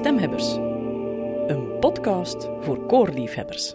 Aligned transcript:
Stemhebbers, 0.00 0.54
een 1.46 1.76
podcast 1.80 2.48
voor 2.60 2.86
koorliefhebbers. 2.86 3.74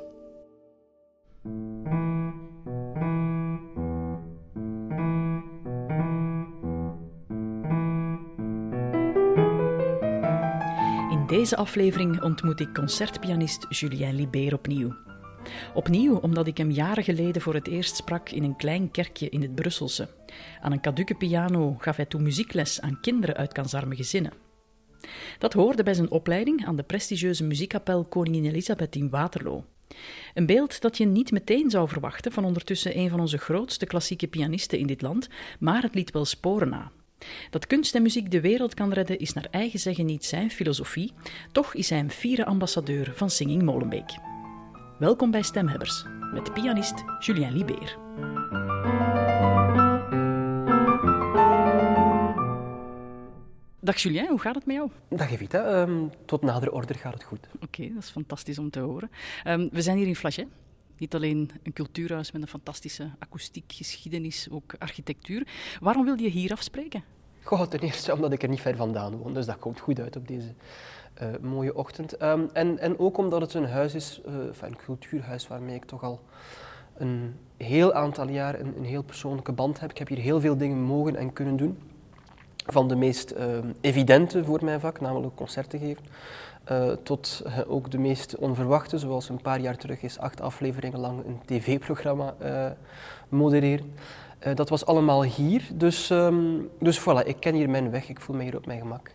In 11.09 11.23
deze 11.27 11.55
aflevering 11.55 12.21
ontmoet 12.21 12.59
ik 12.59 12.73
concertpianist 12.73 13.65
Julien 13.69 14.15
Libert 14.15 14.53
opnieuw. 14.53 14.93
Opnieuw 15.73 16.17
omdat 16.17 16.47
ik 16.47 16.57
hem 16.57 16.71
jaren 16.71 17.03
geleden 17.03 17.41
voor 17.41 17.53
het 17.53 17.67
eerst 17.67 17.95
sprak 17.95 18.29
in 18.29 18.43
een 18.43 18.55
klein 18.55 18.91
kerkje 18.91 19.29
in 19.29 19.41
het 19.41 19.55
Brusselse. 19.55 20.07
Aan 20.61 20.71
een 20.71 20.81
kaduke 20.81 21.15
piano 21.15 21.75
gaf 21.77 21.95
hij 21.95 22.05
toen 22.05 22.23
muziekles 22.23 22.81
aan 22.81 22.99
kinderen 23.01 23.35
uit 23.35 23.53
kansarme 23.53 23.95
gezinnen. 23.95 24.44
Dat 25.37 25.53
hoorde 25.53 25.83
bij 25.83 25.93
zijn 25.93 26.11
opleiding 26.11 26.65
aan 26.65 26.75
de 26.75 26.83
prestigieuze 26.83 27.43
muziekkapel 27.43 28.03
Koningin 28.03 28.45
Elisabeth 28.45 28.95
in 28.95 29.09
Waterloo. 29.09 29.63
Een 30.33 30.45
beeld 30.45 30.81
dat 30.81 30.97
je 30.97 31.05
niet 31.05 31.31
meteen 31.31 31.69
zou 31.69 31.87
verwachten 31.87 32.31
van 32.31 32.45
ondertussen 32.45 32.97
een 32.97 33.09
van 33.09 33.19
onze 33.19 33.37
grootste 33.37 33.85
klassieke 33.85 34.27
pianisten 34.27 34.79
in 34.79 34.87
dit 34.87 35.01
land, 35.01 35.27
maar 35.59 35.81
het 35.81 35.95
liet 35.95 36.11
wel 36.11 36.25
sporen 36.25 36.69
na. 36.69 36.91
Dat 37.49 37.67
kunst 37.67 37.95
en 37.95 38.01
muziek 38.01 38.31
de 38.31 38.41
wereld 38.41 38.73
kan 38.73 38.93
redden 38.93 39.19
is 39.19 39.33
naar 39.33 39.47
eigen 39.51 39.79
zeggen 39.79 40.05
niet 40.05 40.25
zijn 40.25 40.51
filosofie, 40.51 41.13
toch 41.51 41.73
is 41.73 41.89
hij 41.89 41.99
een 41.99 42.11
fiere 42.11 42.45
ambassadeur 42.45 43.11
van 43.15 43.29
Singing 43.29 43.63
Molenbeek. 43.63 44.11
Welkom 44.99 45.31
bij 45.31 45.41
Stemhebbers, 45.41 46.05
met 46.33 46.53
pianist 46.53 47.03
Julien 47.19 47.57
Libert. 47.57 47.97
Dag 53.85 53.97
Julien, 53.97 54.27
hoe 54.27 54.39
gaat 54.39 54.55
het 54.55 54.65
met 54.65 54.75
jou? 54.75 54.89
Dag 55.09 55.31
Evita, 55.31 55.81
um, 55.81 56.11
tot 56.25 56.41
nader 56.41 56.71
order 56.71 56.95
gaat 56.95 57.13
het 57.13 57.23
goed. 57.23 57.47
Oké, 57.61 57.89
dat 57.93 58.03
is 58.03 58.09
fantastisch 58.09 58.59
om 58.59 58.69
te 58.69 58.79
horen. 58.79 59.11
Um, 59.47 59.69
we 59.71 59.81
zijn 59.81 59.97
hier 59.97 60.07
in 60.07 60.15
Flachet. 60.15 60.47
Niet 60.97 61.15
alleen 61.15 61.51
een 61.63 61.73
cultuurhuis 61.73 62.31
met 62.31 62.41
een 62.41 62.47
fantastische 62.47 63.09
akoestiek, 63.19 63.73
geschiedenis, 63.73 64.47
ook 64.51 64.75
architectuur. 64.79 65.47
Waarom 65.79 66.05
wilde 66.05 66.23
je 66.23 66.29
hier 66.29 66.51
afspreken? 66.51 67.03
Goh, 67.43 67.61
ten 67.61 67.79
eerste 67.79 68.13
omdat 68.13 68.31
ik 68.31 68.43
er 68.43 68.49
niet 68.49 68.61
ver 68.61 68.75
vandaan 68.75 69.15
woon, 69.17 69.33
dus 69.33 69.45
dat 69.45 69.59
komt 69.59 69.79
goed 69.79 69.99
uit 69.99 70.15
op 70.15 70.27
deze 70.27 70.53
uh, 71.21 71.29
mooie 71.41 71.75
ochtend. 71.75 72.21
Um, 72.21 72.49
en, 72.53 72.79
en 72.79 72.99
ook 72.99 73.17
omdat 73.17 73.41
het 73.41 73.53
een 73.53 73.65
huis 73.65 73.95
is, 73.95 74.21
uh, 74.27 74.33
een 74.61 74.75
cultuurhuis 74.75 75.47
waarmee 75.47 75.75
ik 75.75 75.85
toch 75.85 76.03
al 76.03 76.21
een 76.97 77.35
heel 77.57 77.93
aantal 77.93 78.29
jaar 78.29 78.59
een, 78.59 78.77
een 78.77 78.85
heel 78.85 79.03
persoonlijke 79.03 79.51
band 79.51 79.79
heb. 79.79 79.89
Ik 79.89 79.97
heb 79.97 80.07
hier 80.07 80.17
heel 80.17 80.39
veel 80.39 80.57
dingen 80.57 80.81
mogen 80.81 81.15
en 81.15 81.33
kunnen 81.33 81.57
doen 81.57 81.77
van 82.65 82.87
de 82.87 82.95
meest 82.95 83.33
uh, 83.37 83.45
evidente 83.81 84.43
voor 84.43 84.63
mijn 84.63 84.79
vak, 84.79 85.01
namelijk 85.01 85.35
concerten 85.35 85.79
geven, 85.79 86.03
uh, 86.71 86.91
tot 87.03 87.43
uh, 87.45 87.59
ook 87.67 87.91
de 87.91 87.97
meest 87.97 88.35
onverwachte, 88.35 88.97
zoals 88.97 89.29
een 89.29 89.41
paar 89.41 89.59
jaar 89.59 89.77
terug 89.77 90.01
is 90.01 90.19
acht 90.19 90.41
afleveringen 90.41 90.99
lang 90.99 91.25
een 91.25 91.39
tv-programma 91.45 92.35
modereren. 93.29 93.93
dat 94.53 94.69
was 94.69 94.85
allemaal 94.85 95.23
hier, 95.23 95.61
dus, 95.73 96.09
um, 96.09 96.69
dus 96.79 96.99
voilà, 96.99 97.25
ik 97.25 97.39
ken 97.39 97.55
hier 97.55 97.69
mijn 97.69 97.91
weg, 97.91 98.09
ik 98.09 98.21
voel 98.21 98.35
me 98.35 98.43
hier 98.43 98.57
op 98.57 98.65
mijn 98.65 98.79
gemak. 98.79 99.11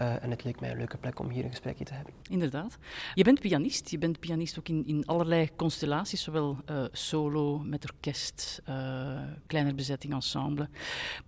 Uh, 0.00 0.22
en 0.22 0.30
het 0.30 0.44
leek 0.44 0.60
mij 0.60 0.70
een 0.70 0.76
leuke 0.76 0.96
plek 0.96 1.18
om 1.18 1.30
hier 1.30 1.44
een 1.44 1.50
gesprekje 1.50 1.84
te 1.84 1.94
hebben. 1.94 2.12
Inderdaad. 2.30 2.78
Je 3.14 3.24
bent 3.24 3.40
pianist. 3.40 3.90
Je 3.90 3.98
bent 3.98 4.20
pianist 4.20 4.58
ook 4.58 4.68
in, 4.68 4.86
in 4.86 5.06
allerlei 5.06 5.48
constellaties, 5.56 6.22
zowel 6.22 6.56
uh, 6.70 6.84
solo, 6.92 7.58
met 7.58 7.84
orkest, 7.84 8.62
uh, 8.68 9.20
kleiner 9.46 9.74
bezetting, 9.74 10.12
ensemble. 10.12 10.68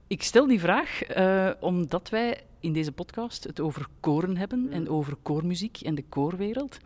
Ik 0.07 0.23
stel 0.23 0.47
die 0.47 0.61
vraag 0.61 1.03
omdat 1.61 2.09
wij 2.09 2.41
in 2.61 2.73
deze 2.73 2.93
podcast 2.93 3.45
het 3.45 3.61
over 3.61 3.87
koren 4.01 4.37
hebben 4.37 4.69
en 4.71 4.89
over 4.89 5.17
koormuziek 5.23 5.81
en 5.81 5.95
de 5.95 6.05
koorwereld. 6.09 6.79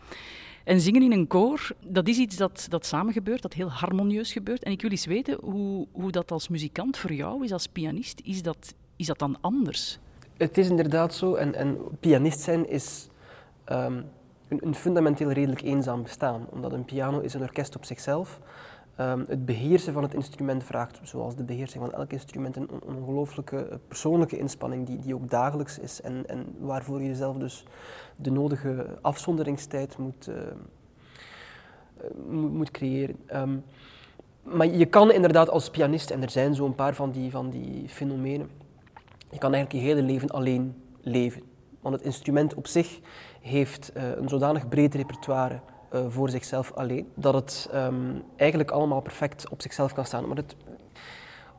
En 0.65 0.81
zingen 0.81 1.03
in 1.03 1.13
een 1.13 1.27
koor, 1.27 1.71
dat 1.87 2.09
is 2.09 2.19
iets 2.19 2.37
dat, 2.37 2.67
dat 2.69 2.87
samen 2.87 3.13
gebeurt, 3.13 3.43
dat 3.43 3.53
heel 3.53 3.71
harmonieus 3.71 4.33
gebeurt. 4.33 4.63
En 4.63 4.73
ik 4.73 4.83
wil 4.83 4.91
eens 4.91 5.07
weten 5.07 5.39
hoe, 5.41 5.87
hoe 5.93 6.11
dat 6.11 6.31
als 6.31 6.49
muzikant 6.49 6.97
voor 6.97 7.13
jou 7.13 7.45
is, 7.45 7.53
als 7.53 7.67
pianist. 7.67 8.21
Is 8.21 8.43
dat, 8.43 8.75
is 8.97 9.07
dat 9.07 9.19
dan 9.19 9.41
anders? 9.41 9.99
Het 10.39 10.59
is 10.59 10.69
inderdaad 10.69 11.15
zo. 11.15 11.35
En, 11.35 11.55
en 11.55 11.79
pianist 12.01 12.41
zijn 12.41 12.69
is 12.69 13.09
um, 13.73 14.05
een, 14.49 14.75
fundamenteel 14.75 15.31
redelijk 15.31 15.63
eenzaam 15.63 16.03
bestaan. 16.03 16.47
Omdat 16.51 16.73
een 16.73 16.85
piano 16.85 17.21
is 17.21 17.35
een 17.35 17.43
orkest 17.43 17.77
op 17.77 17.85
zichzelf. 17.85 18.41
Um, 19.01 19.25
het 19.29 19.45
beheersen 19.45 19.93
van 19.93 20.03
het 20.03 20.15
instrument 20.15 20.65
vraagt, 20.65 21.01
zoals 21.03 21.37
de 21.37 21.45
beheersing 21.45 21.85
van 21.85 21.93
elk 21.93 22.13
instrument, 22.13 22.57
een 22.57 22.69
ongelooflijke 22.87 23.81
persoonlijke 23.89 24.39
inspanning 24.39 24.87
die, 24.87 24.99
die 24.99 25.15
ook 25.15 25.31
dagelijks 25.31 25.79
is. 25.79 26.01
En, 26.01 26.25
en 26.27 26.55
waarvoor 26.59 27.03
je 27.03 27.15
zelf 27.15 27.37
dus 27.37 27.65
de 28.17 28.31
nodige 28.31 28.99
afzonderingstijd 29.01 29.99
moet, 29.99 30.29
uh, 30.29 30.37
moet, 32.31 32.71
creëren. 32.71 33.17
Um, 33.35 33.65
maar 34.43 34.67
je 34.67 34.87
kan 34.87 35.13
inderdaad 35.13 35.51
als 35.51 35.71
pianist, 35.71 36.11
en 36.11 36.23
er 36.23 36.31
zijn 36.31 36.55
zo'n 36.55 36.75
paar 36.75 36.95
van 36.95 37.11
die, 37.11 37.31
van 37.31 37.51
die 37.51 37.89
fenomenen, 37.89 38.51
je 39.31 39.39
kan 39.39 39.55
eigenlijk 39.55 39.85
je 39.85 39.91
hele 39.91 40.03
leven 40.03 40.29
alleen 40.31 40.83
leven. 41.01 41.43
Want 41.81 41.95
het 41.95 42.05
instrument 42.05 42.55
op 42.55 42.67
zich 42.67 43.01
heeft 43.41 43.91
uh, 43.97 44.17
een 44.17 44.29
zodanig 44.29 44.69
breed 44.69 44.95
repertoire 44.95 45.61
uh, 45.95 46.01
voor 46.09 46.31
zichzelf 46.31 46.73
alleen, 46.73 47.09
dat 47.15 47.35
het 47.35 47.71
um, 47.75 48.23
eigenlijk 48.37 48.71
allemaal 48.71 49.01
perfect 49.01 49.49
op 49.49 49.63
zichzelf 49.63 49.93
kan 49.93 50.05
staan. 50.05 50.27
Maar 50.29 50.37
het, 50.37 50.57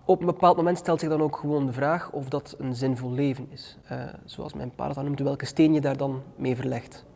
op 0.06 0.20
een 0.20 0.26
bepaald 0.26 0.56
moment 0.56 0.78
stelt 0.78 1.00
zich 1.00 1.10
dan 1.10 1.22
ook 1.22 1.38
gewoon 1.38 1.66
de 1.66 1.74
vraag 1.74 2.12
of 2.12 2.30
dat 2.30 2.56
een 2.58 2.76
zinvol 2.76 3.12
leven 3.12 3.48
is. 3.52 3.78
Uh, 3.92 4.04
zoals 4.26 4.54
mijn 4.54 4.72
pa 4.76 4.88
dat 4.88 5.04
noemt, 5.04 5.20
welke 5.20 5.46
steen 5.46 5.74
je 5.74 5.82
daar 5.82 5.98
dan 5.98 6.22
mee 6.36 6.56
verlegt. 6.56 7.08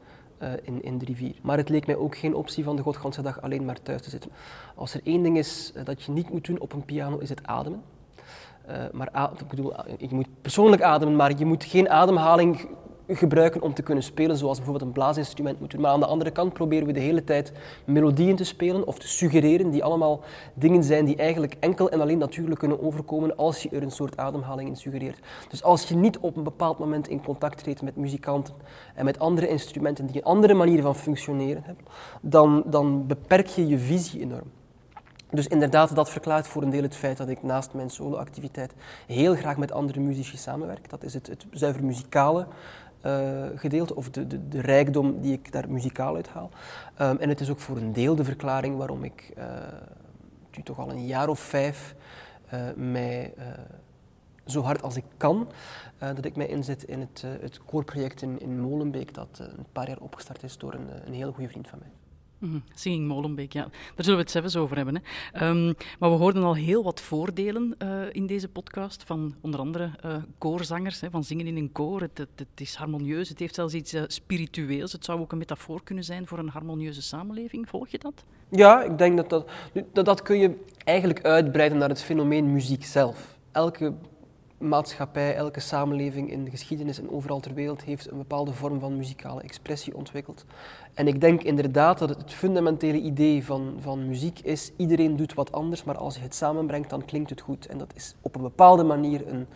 In, 0.64 0.84
in, 0.84 0.98
de 0.98 1.06
rivier. 1.06 1.36
Maar 1.42 1.58
het 1.58 1.70
leek 1.70 1.86
mij 1.86 1.96
ook 1.96 2.18
geen 2.18 2.36
optie 2.36 2.64
van 2.64 2.76
de 2.76 2.82
godganse 2.82 3.22
dag 3.22 3.42
alleen 3.42 3.66
maar 3.66 3.82
thuis 3.82 4.02
te 4.02 4.10
zitten. 4.10 4.32
Als 4.76 4.94
er 4.94 5.02
één 5.04 5.24
ding 5.24 5.38
is 5.38 5.74
dat 5.84 6.04
je 6.04 6.12
niet 6.12 6.30
moet 6.30 6.46
doen 6.46 6.60
op 6.60 6.74
een 6.74 6.86
piano, 6.86 7.18
is 7.18 7.30
het 7.30 7.44
ademen. 7.44 7.82
Uh, 8.70 8.76
maar 8.92 9.32
ik 9.40 9.48
bedoel, 9.48 9.74
je 9.98 10.08
moet 10.16 10.28
persoonlijk 10.42 10.82
ademen, 10.82 11.16
maar 11.16 11.38
je 11.38 11.46
moet 11.46 11.64
geen 11.64 11.90
ademhaling 11.90 12.68
gebruiken 13.08 13.62
om 13.62 13.74
te 13.74 13.82
kunnen 13.82 14.04
spelen, 14.04 14.38
zoals 14.38 14.58
bijvoorbeeld 14.58 14.88
een 14.88 14.94
blaasinstrument 14.94 15.60
moet 15.60 15.72
doen. 15.72 15.82
Maar 15.82 15.92
aan 15.92 16.00
de 16.00 16.06
andere 16.06 16.32
kant 16.32 16.54
proberen 16.54 16.88
we 16.88 16.94
de 16.94 17.00
hele 17.00 17.24
tijd 17.24 17.52
melodieën 17.86 18.36
te 18.36 18.44
spelen 18.44 18.88
of 18.88 19.00
te 19.00 19.08
suggereren, 19.08 19.70
die 19.70 19.84
allemaal 19.84 20.22
dingen 20.54 20.84
zijn 20.84 21.06
die 21.06 21.16
eigenlijk 21.16 21.56
enkel 21.60 21.90
en 21.90 22.02
alleen 22.02 22.18
natuurlijk 22.18 22.60
kunnen 22.60 22.84
overkomen 22.84 23.38
als 23.38 23.64
je 23.64 23.70
er 23.70 23.84
een 23.84 23.92
soort 23.92 24.18
ademhaling 24.18 24.70
in 24.70 24.76
suggereert. 24.76 25.20
Dus 25.50 25.64
als 25.64 25.88
je 25.88 25.96
niet 25.96 26.18
op 26.20 26.36
een 26.36 26.44
bepaald 26.44 26.80
moment 26.80 27.08
in 27.08 27.24
contact 27.24 27.58
treedt 27.58 27.82
met 27.82 27.96
muzikanten 27.96 28.54
en 28.96 29.06
met 29.06 29.20
andere 29.20 29.48
instrumenten 29.48 30.06
die 30.06 30.18
een 30.18 30.24
andere 30.24 30.54
manier 30.54 30.82
van 30.82 30.96
functioneren 30.96 31.64
hebben, 31.66 31.86
dan, 32.22 32.64
dan 32.66 33.08
beperk 33.08 33.48
je 33.48 33.68
je 33.68 33.78
visie 33.78 34.22
enorm. 34.22 34.52
Dus 35.34 35.48
inderdaad, 35.48 35.96
dat 35.96 36.10
verklaart 36.10 36.48
voor 36.48 36.62
een 36.62 36.70
deel 36.70 36.82
het 36.82 36.96
feit 36.96 37.18
dat 37.18 37.30
ik 37.30 37.44
naast 37.44 37.74
mijn 37.74 37.90
solo-activiteit 37.90 38.74
heel 39.08 39.36
graag 39.36 39.58
met 39.58 39.72
andere 39.72 40.00
muzici 40.00 40.38
samenwerk. 40.38 40.90
Dat 40.90 41.04
is 41.04 41.14
het, 41.14 41.28
het 41.28 41.46
zuiver 41.52 41.84
muzikale 41.84 42.48
uh, 43.06 43.46
gedeelte, 43.56 43.96
of 43.96 44.10
de, 44.10 44.28
de, 44.28 44.48
de, 44.48 44.62
rijkdom 44.62 45.22
die 45.22 45.34
ik 45.34 45.52
daar 45.52 45.70
muzikaal 45.70 46.16
uit 46.16 46.28
haal. 46.28 46.50
Um, 47.02 47.18
en 47.18 47.30
het 47.30 47.40
is 47.40 47.50
ook 47.50 47.60
voor 47.60 47.78
een 47.78 47.94
deel 47.94 48.16
de 48.16 48.24
verklaring 48.24 48.78
waarom 48.78 49.04
ik 49.04 49.34
uh, 49.38 49.44
nu 50.56 50.64
toch 50.64 50.80
al 50.80 50.90
een 50.90 51.06
jaar 51.06 51.30
of 51.30 51.40
vijf 51.40 51.96
uh, 52.54 52.62
mij 52.76 53.34
zo 54.46 54.62
hard 54.62 54.82
als 54.82 54.96
ik 54.96 55.06
kan, 55.18 55.48
dat 55.98 56.26
ik 56.26 56.36
mij 56.36 56.48
inzet 56.48 56.84
in 56.84 57.00
het, 57.00 57.24
het 57.42 57.60
koorproject 57.66 58.22
in, 58.22 58.40
in 58.40 58.60
Molenbeek, 58.60 59.14
dat 59.14 59.42
een 59.58 59.66
paar 59.72 59.88
jaar 59.88 60.00
opgestart 60.00 60.44
is 60.44 60.58
door 60.58 60.74
een, 60.74 60.88
een 61.06 61.14
hele 61.14 61.32
goede 61.32 61.50
vriend 61.50 61.68
van 61.68 61.80
mij. 61.80 62.03
Mm 62.44 62.64
Singing 62.74 63.08
Molenbeek, 63.08 63.54
ja. 63.54 63.62
Daar 63.62 63.72
zullen 64.06 64.16
we 64.16 64.24
het 64.24 64.32
zelfs 64.32 64.56
over 64.56 64.76
hebben. 64.76 65.02
Hè. 65.32 65.48
Um, 65.48 65.76
maar 66.00 66.10
we 66.10 66.16
hoorden 66.16 66.44
al 66.44 66.56
heel 66.56 66.84
wat 66.84 67.02
voordelen 67.02 67.76
uh, 67.84 68.02
in 68.12 68.28
deze 68.28 68.48
podcast 68.48 69.04
van 69.04 69.36
onder 69.42 69.60
andere 69.60 69.90
uh, 70.06 70.16
koorzangers, 70.38 71.02
hè, 71.02 71.10
van 71.10 71.24
zingen 71.24 71.48
in 71.48 71.58
een 71.58 71.72
koor. 71.72 72.02
Het, 72.02 72.18
het, 72.18 72.48
is 72.56 72.76
harmonieus, 72.76 73.30
het 73.30 73.40
heeft 73.40 73.56
zelfs 73.56 73.74
iets 73.74 73.94
uh, 73.94 74.02
spiritueels. 74.08 74.92
Het 74.92 75.06
zou 75.06 75.20
ook 75.20 75.32
een 75.32 75.38
metafoor 75.38 75.84
kunnen 75.84 76.04
zijn 76.04 76.28
voor 76.28 76.40
een 76.40 76.50
harmonieuze 76.50 77.02
samenleving. 77.02 77.70
Volg 77.70 77.88
je 77.88 77.98
dat? 77.98 78.24
Ja, 78.50 78.84
ik 78.84 78.98
denk 78.98 79.18
dat 79.18 79.30
dat, 79.30 79.50
dat, 79.94 80.06
dat 80.06 80.22
kun 80.22 80.38
je 80.38 80.60
eigenlijk 80.84 81.26
uitbreiden 81.26 81.78
naar 81.78 81.90
het 81.90 82.04
fenomeen 82.04 82.52
muziek 82.52 82.84
zelf. 82.84 83.38
Elke 83.52 83.94
maatschappij, 84.58 85.36
elke 85.36 85.60
samenleving 85.60 86.32
in 86.32 86.44
de 86.44 86.50
geschiedenis 86.50 87.00
en 87.00 87.12
overal 87.12 87.40
ter 87.40 87.54
wereld 87.54 87.84
heeft 87.84 88.12
een 88.12 88.18
bepaalde 88.18 88.54
vorm 88.54 88.80
van 88.80 88.98
muzikale 88.98 89.42
expressie 89.42 89.96
ontwikkeld. 89.96 90.46
En 90.94 91.08
ik 91.08 91.22
denk 91.22 91.44
inderdaad 91.44 92.00
dat 92.00 92.10
het, 92.10 92.34
fundamentele 92.34 93.00
idee 93.00 93.46
van, 93.46 93.76
van 93.80 94.08
muziek 94.08 94.40
is, 94.40 94.72
iedereen 94.78 95.16
doet 95.16 95.34
wat 95.34 95.52
anders, 95.52 95.84
maar 95.84 95.98
als 95.98 96.16
je 96.16 96.22
het 96.22 96.36
samenbrengt, 96.36 96.90
dan 96.90 97.06
klinkt 97.06 97.30
het 97.30 97.42
goed. 97.42 97.66
En 97.66 97.78
dat 97.78 97.92
is 97.96 98.16
op 98.22 98.36
een 98.36 98.42
bepaalde 98.42 98.84
manier 98.84 99.28
een, 99.28 99.48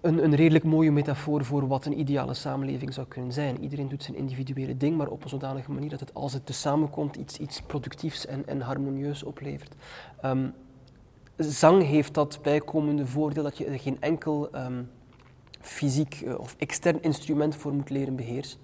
een, 0.00 0.24
een 0.24 0.34
redelijk 0.34 0.64
mooie 0.64 0.92
metafoor 0.92 1.44
voor 1.44 1.66
wat 1.66 1.86
een 1.86 1.98
ideale 1.98 2.34
samenleving 2.34 2.94
zou 2.94 3.06
kunnen 3.06 3.32
zijn. 3.32 3.62
Iedereen 3.62 3.88
doet 3.88 4.02
zijn 4.02 4.16
individuele 4.16 4.76
ding, 4.76 4.96
maar 4.96 5.08
op 5.08 5.22
een 5.22 5.28
zodanige 5.28 5.72
manier 5.72 5.90
dat 5.90 6.00
het 6.00 6.14
als 6.14 6.32
het 6.32 6.46
te 6.46 6.52
samenkomt 6.52 7.16
iets, 7.16 7.38
iets 7.38 7.60
productiefs 7.62 8.26
en, 8.26 8.46
en 8.46 8.60
harmonieus 8.60 9.22
oplevert. 9.22 9.74
Um, 10.24 10.54
zang 11.44 11.82
heeft 11.82 12.14
dat 12.14 12.38
bijkomende 12.42 13.06
voordeel 13.06 13.42
dat 13.42 13.58
je 13.58 13.78
geen 13.78 13.96
enkel 14.00 14.48
um, 14.54 14.90
fysiek 15.60 16.24
of 16.38 16.54
extern 16.58 17.02
instrument 17.02 17.54
voor 17.56 17.72
moet 17.72 17.90
leren 17.90 18.16
beheersen. 18.16 18.58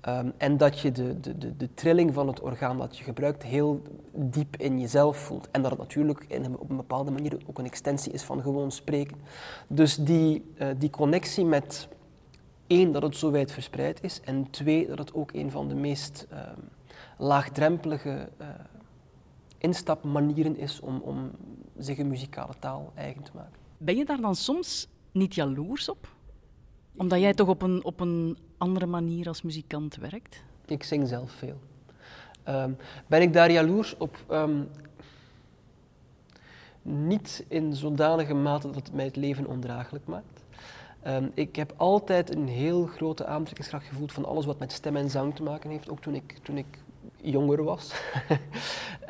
Ehm, 0.00 0.30
en 0.36 0.56
dat 0.56 0.80
je 0.80 0.92
de, 0.92 1.20
de, 1.20 1.56
de, 1.56 1.74
trilling 1.74 2.14
van 2.14 2.26
het 2.26 2.40
orgaan 2.40 2.78
dat 2.78 2.98
je 2.98 3.04
gebruikt 3.04 3.42
heel 3.42 3.82
diep 4.12 4.56
in 4.56 4.80
jezelf 4.80 5.16
voelt. 5.16 5.48
En 5.50 5.62
dat 5.62 5.70
het 5.70 5.80
natuurlijk 5.80 6.24
in, 6.28 6.58
op 6.58 6.70
een 6.70 6.76
bepaalde 6.76 7.10
manier 7.10 7.38
ook 7.46 7.58
een 7.58 7.64
extensie 7.64 8.12
is 8.12 8.22
van 8.22 8.42
gewoon 8.42 8.70
spreken. 8.70 9.16
Dus 9.66 9.96
die, 9.96 10.44
uh, 10.58 10.68
die 10.78 10.90
connectie 10.90 11.44
met 11.44 11.88
één, 12.66 12.92
dat 12.92 13.02
het 13.02 13.16
zo 13.16 13.30
wijd 13.30 13.52
verspreid 13.52 14.02
is. 14.02 14.20
En 14.24 14.50
twee, 14.50 14.86
dat 14.86 14.98
het 14.98 15.14
ook 15.14 15.32
een 15.32 15.50
van 15.50 15.68
de 15.68 15.74
meest 15.74 16.26
uh, 16.32 16.38
laagdrempelige 17.18 18.28
uh, 18.40 18.46
instapmanieren 19.58 20.56
is 20.56 20.80
om, 20.80 21.00
om 21.04 21.30
zich 21.78 21.98
een 21.98 22.08
muzikale 22.08 22.52
taal 22.58 22.92
eigen 22.94 23.22
te 23.22 23.30
maken. 23.34 23.58
Ben 23.78 23.96
je 23.96 24.04
daar 24.04 24.20
dan 24.20 24.34
soms 24.34 24.88
niet 25.12 25.34
jaloers 25.34 25.88
op? 25.88 26.08
Omdat 26.96 27.20
jij 27.20 27.34
toch 27.34 27.48
op 27.48 27.62
een, 27.62 27.84
op 27.84 28.00
een 28.00 28.38
andere 28.56 28.86
manier 28.86 29.28
als 29.28 29.42
muzikant 29.42 29.96
werkt? 29.96 30.42
Ik 30.66 30.82
zing 30.82 31.08
zelf 31.08 31.30
veel. 31.30 31.58
Um, 32.48 32.76
ben 33.06 33.22
ik 33.22 33.32
daar 33.32 33.50
jaloers 33.50 33.96
op? 33.96 34.24
Um, 34.30 34.68
niet 36.82 37.44
in 37.48 37.74
zodanige 37.74 38.34
mate 38.34 38.66
dat 38.66 38.86
het 38.86 38.92
mij 38.92 39.04
het 39.04 39.16
leven 39.16 39.46
ondraaglijk 39.46 40.06
maakt. 40.06 40.44
Um, 41.06 41.30
ik 41.34 41.56
heb 41.56 41.74
altijd 41.76 42.34
een 42.34 42.48
heel 42.48 42.86
grote 42.86 43.26
aantrekkingskracht 43.26 43.86
gevoeld 43.86 44.12
van 44.12 44.24
alles 44.24 44.44
wat 44.44 44.58
met 44.58 44.72
stem 44.72 44.96
en 44.96 45.10
zang 45.10 45.34
te 45.34 45.42
maken 45.42 45.70
heeft. 45.70 45.90
Ook 45.90 46.00
toen 46.00 46.14
ik, 46.14 46.38
toen 46.42 46.58
ik 46.58 46.78
jonger 47.22 47.64
was, 47.64 47.92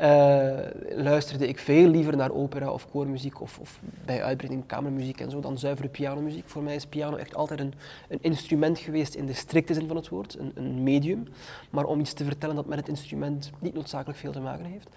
uh, 0.00 0.58
luisterde 1.10 1.48
ik 1.48 1.58
veel 1.58 1.88
liever 1.88 2.16
naar 2.16 2.30
opera 2.30 2.70
of 2.70 2.90
koormuziek 2.90 3.40
of, 3.40 3.58
of, 3.58 3.80
bij 4.04 4.22
uitbreiding 4.22 4.66
kamermuziek 4.66 5.20
en 5.20 5.30
zo 5.30 5.40
dan 5.40 5.58
zuivere 5.58 5.88
pianomuziek. 5.88 6.48
Voor 6.48 6.62
mij 6.62 6.74
is 6.74 6.86
piano 6.86 7.16
echt 7.16 7.34
altijd 7.34 7.60
een, 7.60 7.74
een 8.08 8.18
instrument 8.22 8.78
geweest 8.78 9.14
in 9.14 9.26
de 9.26 9.32
strikte 9.32 9.74
zin 9.74 9.86
van 9.86 9.96
het 9.96 10.08
woord, 10.08 10.38
een, 10.38 10.52
een, 10.54 10.82
medium, 10.82 11.28
maar 11.70 11.84
om 11.84 12.00
iets 12.00 12.12
te 12.12 12.24
vertellen 12.24 12.56
dat 12.56 12.66
met 12.66 12.78
het 12.78 12.88
instrument 12.88 13.50
niet 13.58 13.74
noodzakelijk 13.74 14.18
veel 14.18 14.32
te 14.32 14.40
maken 14.40 14.64
heeft. 14.64 14.88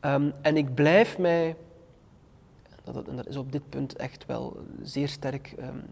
Um, 0.00 0.32
en 0.42 0.56
ik 0.56 0.74
blijf 0.74 1.18
mij, 1.18 1.56
dat, 2.84 3.08
en 3.08 3.16
dat 3.16 3.26
is 3.26 3.36
op 3.36 3.52
dit 3.52 3.68
punt 3.68 3.96
echt 3.96 4.26
wel 4.26 4.56
zeer 4.82 5.08
sterk 5.08 5.54
um, 5.58 5.82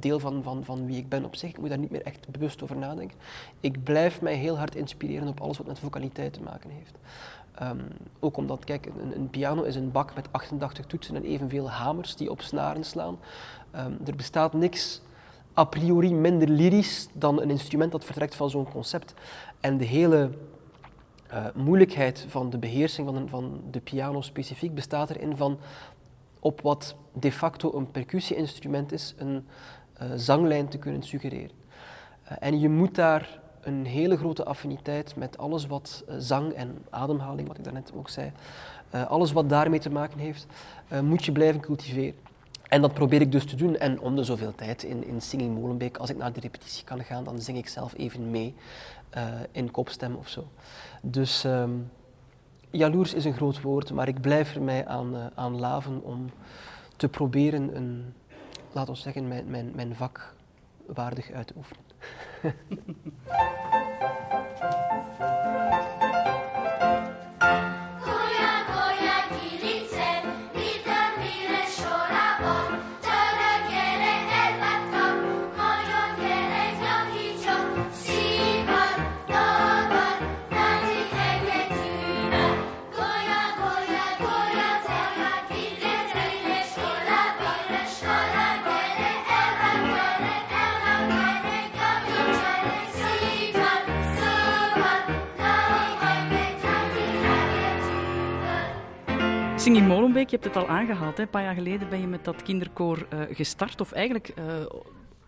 deel 0.00 0.20
van, 0.20 0.42
van, 0.42 0.64
van 0.64 0.86
wie 0.86 0.96
ik 0.96 1.08
ben 1.08 1.24
op 1.24 1.36
zich. 1.36 1.50
Ik 1.50 1.58
moet 1.58 1.68
daar 1.68 1.78
niet 1.78 1.90
meer 1.90 2.02
echt 2.02 2.28
bewust 2.28 2.62
over 2.62 2.76
nadenken. 2.76 3.18
Ik 3.60 3.84
blijf 3.84 4.20
mij 4.20 4.34
heel 4.34 4.58
hard 4.58 4.74
inspireren 4.74 5.28
op 5.28 5.40
alles 5.40 5.58
wat 5.58 5.66
met 5.66 5.78
vocaliteit 5.78 6.32
te 6.32 6.42
maken 6.42 6.70
heeft. 6.70 6.94
Um, 7.62 7.80
ook 8.20 8.36
omdat, 8.36 8.64
kijk, 8.64 8.88
een, 9.14 9.30
piano 9.30 9.62
is 9.62 9.76
een 9.76 9.92
bak 9.92 10.14
met 10.14 10.28
88 10.30 10.86
toetsen 10.86 11.16
en 11.16 11.24
evenveel 11.24 11.70
hamers 11.70 12.16
die 12.16 12.30
op 12.30 12.40
snaren 12.40 12.84
slaan. 12.84 13.18
Um, 13.76 13.98
er 14.06 14.16
bestaat 14.16 14.52
niks 14.52 15.02
a 15.58 15.64
priori 15.64 16.14
minder 16.14 16.48
lyrisch 16.48 17.08
dan 17.12 17.40
een 17.40 17.50
instrument 17.50 17.92
dat 17.92 18.04
vertrekt 18.04 18.34
van 18.34 18.50
zo'n 18.50 18.70
concept. 18.70 19.14
En 19.60 19.78
de 19.78 19.84
hele 19.84 20.30
uh, 21.32 21.46
moeilijkheid 21.54 22.26
van 22.28 22.50
de 22.50 22.58
beheersing 22.58 23.08
van, 23.08 23.28
van 23.28 23.62
de 23.70 23.80
piano 23.80 24.20
specifiek 24.20 24.74
bestaat 24.74 25.10
erin 25.10 25.36
van 25.36 25.58
op 26.40 26.60
wat 26.60 26.96
de 27.12 27.32
facto 27.32 27.72
een 27.74 27.90
percussie-instrument 27.90 28.92
is, 28.92 29.14
een, 29.16 29.46
zanglijn 30.14 30.68
te 30.68 30.78
kunnen 30.78 31.02
suggereren. 31.02 31.50
Uh, 32.24 32.36
en 32.40 32.60
je 32.60 32.68
moet 32.68 32.94
daar 32.94 33.40
een 33.60 33.84
hele 33.86 34.16
grote 34.16 34.44
affiniteit 34.44 35.16
met 35.16 35.38
alles 35.38 35.66
wat 35.66 36.04
uh, 36.08 36.14
zang 36.18 36.52
en 36.52 36.84
ademhaling, 36.90 37.48
wat 37.48 37.58
ik 37.58 37.64
daarnet 37.64 37.92
ook 37.94 38.08
zei, 38.08 38.32
alles 39.08 39.32
wat 39.32 39.48
daarmee 39.48 39.78
te 39.78 39.90
maken 39.90 40.18
heeft, 40.18 40.46
moet 41.02 41.24
je 41.24 41.32
blijven 41.32 41.60
cultiveren. 41.60 42.14
En 42.68 42.80
dat 42.80 42.94
probeer 42.94 43.20
ik 43.20 43.32
dus 43.32 43.44
te 43.46 43.56
doen. 43.56 43.76
En 43.76 44.00
om 44.00 44.16
de 44.16 44.24
zoveel 44.24 44.54
tijd 44.54 44.82
in, 44.82 45.06
in 45.06 45.20
Singing 45.20 45.54
Molenbeek, 45.54 45.96
als 45.96 46.10
ik 46.10 46.16
naar 46.16 46.32
de 46.32 46.40
repetitie 46.40 46.84
kan 46.84 47.04
gaan, 47.04 47.24
dan 47.24 47.40
zing 47.40 47.58
ik 47.58 47.68
zelf 47.68 47.94
even 47.96 48.30
mee 48.30 48.54
in 49.52 49.70
kopstem 49.70 50.14
of 50.14 50.28
zo. 50.28 50.46
Dus 51.00 51.44
um, 51.44 51.90
jaloers 52.70 53.14
is 53.14 53.24
een 53.24 53.34
groot 53.34 53.60
woord, 53.60 53.92
maar 53.92 54.08
ik 54.08 54.20
blijf 54.20 54.54
er 54.54 54.62
mij 54.62 54.86
aan, 54.86 55.30
aan 55.34 55.58
laven 55.60 56.02
om 56.02 56.30
te 56.96 57.08
proberen 57.08 57.76
een, 57.76 58.14
laat 58.74 58.88
ons 58.88 59.02
zeggen, 59.02 59.28
mijn, 59.28 59.50
mijn, 59.50 59.72
mijn 59.74 59.94
vak 59.94 60.34
waardig 60.86 61.30
uit 61.30 61.52
te 99.64 99.70
oefenen. 99.70 99.74
Sing 99.74 99.76
in 99.76 99.86
Molenbeek, 99.86 100.30
je 100.30 100.36
hebt 100.36 100.54
het 100.54 100.56
al 100.56 100.68
aangehaald. 100.68 101.16
Hè? 101.16 101.22
Een 101.22 101.28
paar 101.28 101.42
jaar 101.42 101.54
geleden 101.54 101.88
ben 101.88 102.00
je 102.00 102.06
met 102.06 102.24
dat 102.24 102.42
kinderkoor 102.42 103.06
uh, 103.12 103.20
gestart. 103.30 103.80
Of 103.80 103.92
eigenlijk 103.92 104.32
uh, 104.38 104.44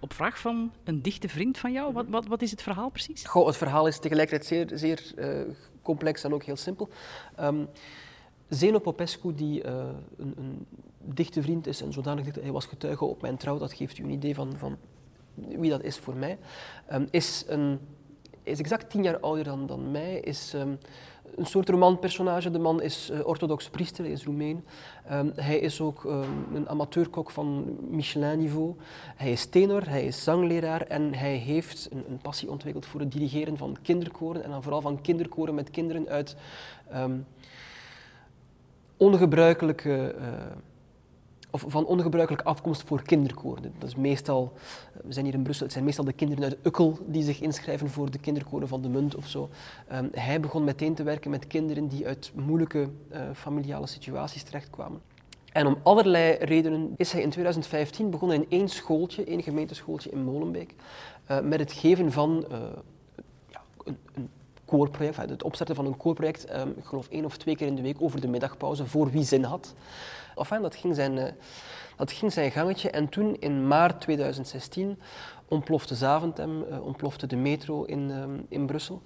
op 0.00 0.12
vraag 0.12 0.38
van 0.38 0.72
een 0.84 1.02
dichte 1.02 1.28
vriend 1.28 1.58
van 1.58 1.72
jou. 1.72 1.92
Wat, 1.92 2.06
wat, 2.08 2.26
wat 2.26 2.42
is 2.42 2.50
het 2.50 2.62
verhaal 2.62 2.88
precies? 2.88 3.24
Goh, 3.24 3.46
het 3.46 3.56
verhaal 3.56 3.86
is 3.86 3.98
tegelijkertijd 3.98 4.46
zeer, 4.46 4.78
zeer 4.78 5.12
uh, 5.16 5.54
complex 5.82 6.24
en 6.24 6.34
ook 6.34 6.42
heel 6.42 6.56
simpel. 6.56 6.88
Um, 7.40 7.68
Zeno 8.48 8.78
Popescu, 8.78 9.34
die 9.34 9.66
een, 9.66 10.34
een, 10.36 10.66
dichte 10.98 11.42
vriend 11.42 11.66
is 11.66 11.82
en 11.82 11.92
zodanig 11.92 12.24
dicht, 12.24 12.36
hij 12.36 12.52
was 12.52 12.66
getuige 12.66 13.04
op 13.04 13.22
mijn 13.22 13.36
trouw, 13.36 13.58
dat 13.58 13.72
geeft 13.72 13.98
u 13.98 14.02
een 14.02 14.10
idee 14.10 14.34
van, 14.34 14.52
van 14.56 14.76
wie 15.34 15.70
dat 15.70 15.82
is 15.82 15.96
voor 15.96 16.16
mij, 16.16 16.38
um, 16.92 17.08
is, 17.10 17.44
een, 17.48 17.78
is 18.42 18.58
exact 18.58 18.90
tien 18.90 19.02
jaar 19.02 19.18
ouder 19.18 19.44
dan, 19.44 19.66
dan 19.66 19.90
mij, 19.90 20.20
is... 20.20 20.52
Um, 20.54 20.78
een 21.36 21.46
soort 21.46 21.68
romanpersonage. 21.68 22.50
De 22.50 22.58
man 22.58 22.82
is 22.82 23.10
uh, 23.10 23.26
orthodox 23.26 23.68
priester, 23.68 24.04
hij 24.04 24.12
is 24.12 24.24
Roemeen. 24.24 24.64
Um, 25.12 25.32
hij 25.36 25.58
is 25.58 25.80
ook 25.80 26.04
um, 26.04 26.46
een 26.54 26.68
amateurkok 26.68 27.30
van 27.30 27.76
Michelin-niveau. 27.90 28.74
Hij 29.16 29.32
is 29.32 29.46
tenor, 29.46 29.88
hij 29.88 30.04
is 30.04 30.24
zangleraar 30.24 30.80
en 30.80 31.14
hij 31.14 31.36
heeft 31.36 31.88
een, 31.92 32.18
passie 32.22 32.50
ontwikkeld 32.50 32.86
voor 32.86 33.00
het 33.00 33.12
dirigeren 33.12 33.56
van 33.56 33.76
kinderkoren. 33.82 34.44
En 34.44 34.50
dan 34.50 34.62
vooral 34.62 34.80
van 34.80 35.00
kinderkoren 35.00 35.54
met 35.54 35.70
kinderen 35.70 36.08
uit 36.08 36.36
um, 36.94 37.26
ongebruikelijke... 38.96 40.14
Uh, 40.18 40.26
of 41.56 41.72
van 41.72 41.86
ongebruikelijke 41.86 42.44
afkomst 42.44 42.82
voor 42.82 43.02
kinderkoren. 43.02 43.74
Dat 43.78 43.88
is 43.88 43.94
meestal, 43.94 44.52
we 45.04 45.12
zijn 45.12 45.24
hier 45.24 45.34
in 45.34 45.42
Brussel, 45.42 45.64
het 45.64 45.72
zijn 45.72 45.84
meestal 45.84 46.04
de 46.04 46.12
kinderen 46.12 46.44
uit 46.44 46.56
Ukkel 46.62 46.98
die 47.06 47.22
zich 47.22 47.40
inschrijven 47.40 47.90
voor 47.90 48.10
de 48.10 48.18
kinderkoren 48.18 48.68
van 48.68 48.82
de 48.82 48.88
Munt 48.88 49.14
of 49.14 49.26
zo. 49.26 49.48
Um, 49.92 50.08
hij 50.12 50.40
begon 50.40 50.64
meteen 50.64 50.94
te 50.94 51.02
werken 51.02 51.30
met 51.30 51.46
kinderen 51.46 51.88
die 51.88 52.06
uit 52.06 52.32
moeilijke 52.34 52.88
uh, 53.12 53.20
familiale 53.34 53.86
situaties 53.86 54.42
terechtkwamen. 54.42 55.00
En 55.52 55.66
om 55.66 55.76
allerlei 55.82 56.32
redenen 56.32 56.94
is 56.96 57.12
hij 57.12 57.22
in 57.22 57.30
2015 57.30 58.10
begonnen 58.10 58.36
in 58.36 58.46
één 58.48 58.68
schooltje, 58.68 59.24
één 59.24 59.42
gemeenteschooltje 59.42 60.10
in 60.10 60.24
Molenbeek, 60.24 60.74
uh, 61.30 61.40
met 61.40 61.60
het 61.60 61.72
geven 61.72 62.12
van 62.12 62.44
ja, 63.48 63.62
een, 63.84 63.98
een 64.14 64.28
koorproject, 64.64 65.16
het 65.16 65.42
opstarten 65.42 65.74
van 65.74 65.86
een 65.86 65.96
koorproject, 65.96 66.56
um, 66.56 66.74
ik 66.76 66.84
geloof 66.84 67.08
één 67.08 67.24
of 67.24 67.36
twee 67.36 67.56
keer 67.56 67.66
in 67.66 67.74
de 67.74 67.82
week 67.82 67.96
over 68.00 68.20
de 68.20 68.28
middagpauze, 68.28 68.86
voor 68.86 69.10
wie 69.10 69.24
zin 69.24 69.42
had. 69.42 69.74
Enfin, 70.36 70.62
dat 70.62 70.76
ging 70.76 70.94
zijn, 70.94 71.16
uh, 71.16 71.24
dat 71.96 72.12
ging 72.12 72.32
zijn 72.32 72.50
gangetje. 72.50 72.90
En 72.90 73.08
toen, 73.08 73.36
in 73.38 73.66
maart 73.66 74.00
2016, 74.00 74.98
ontplofte 75.48 75.94
Zaventem, 75.94 76.64
uh, 76.70 76.84
ontplofte 76.84 77.26
de 77.26 77.36
metro 77.36 77.84
in, 77.84 78.10
um, 78.10 78.46
in 78.48 78.66
Brussel. 78.66 79.02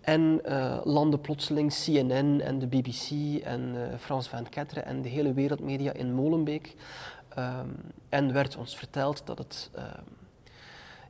En 0.00 0.40
uh, 0.44 0.78
landde 0.84 1.18
plotseling 1.18 1.72
CNN 1.72 2.40
en 2.40 2.58
de 2.58 2.66
BBC 2.66 3.10
en 3.44 3.74
Frans 3.98 4.28
24 4.28 4.78
en 4.78 5.02
de 5.02 5.08
hele 5.08 5.32
wereldmedia 5.32 5.92
in 5.92 6.14
Molenbeek. 6.14 6.74
Um, 7.38 7.76
en 8.08 8.32
werd 8.32 8.56
ons 8.56 8.76
verteld 8.76 9.22
dat 9.26 9.38
het 9.38 9.70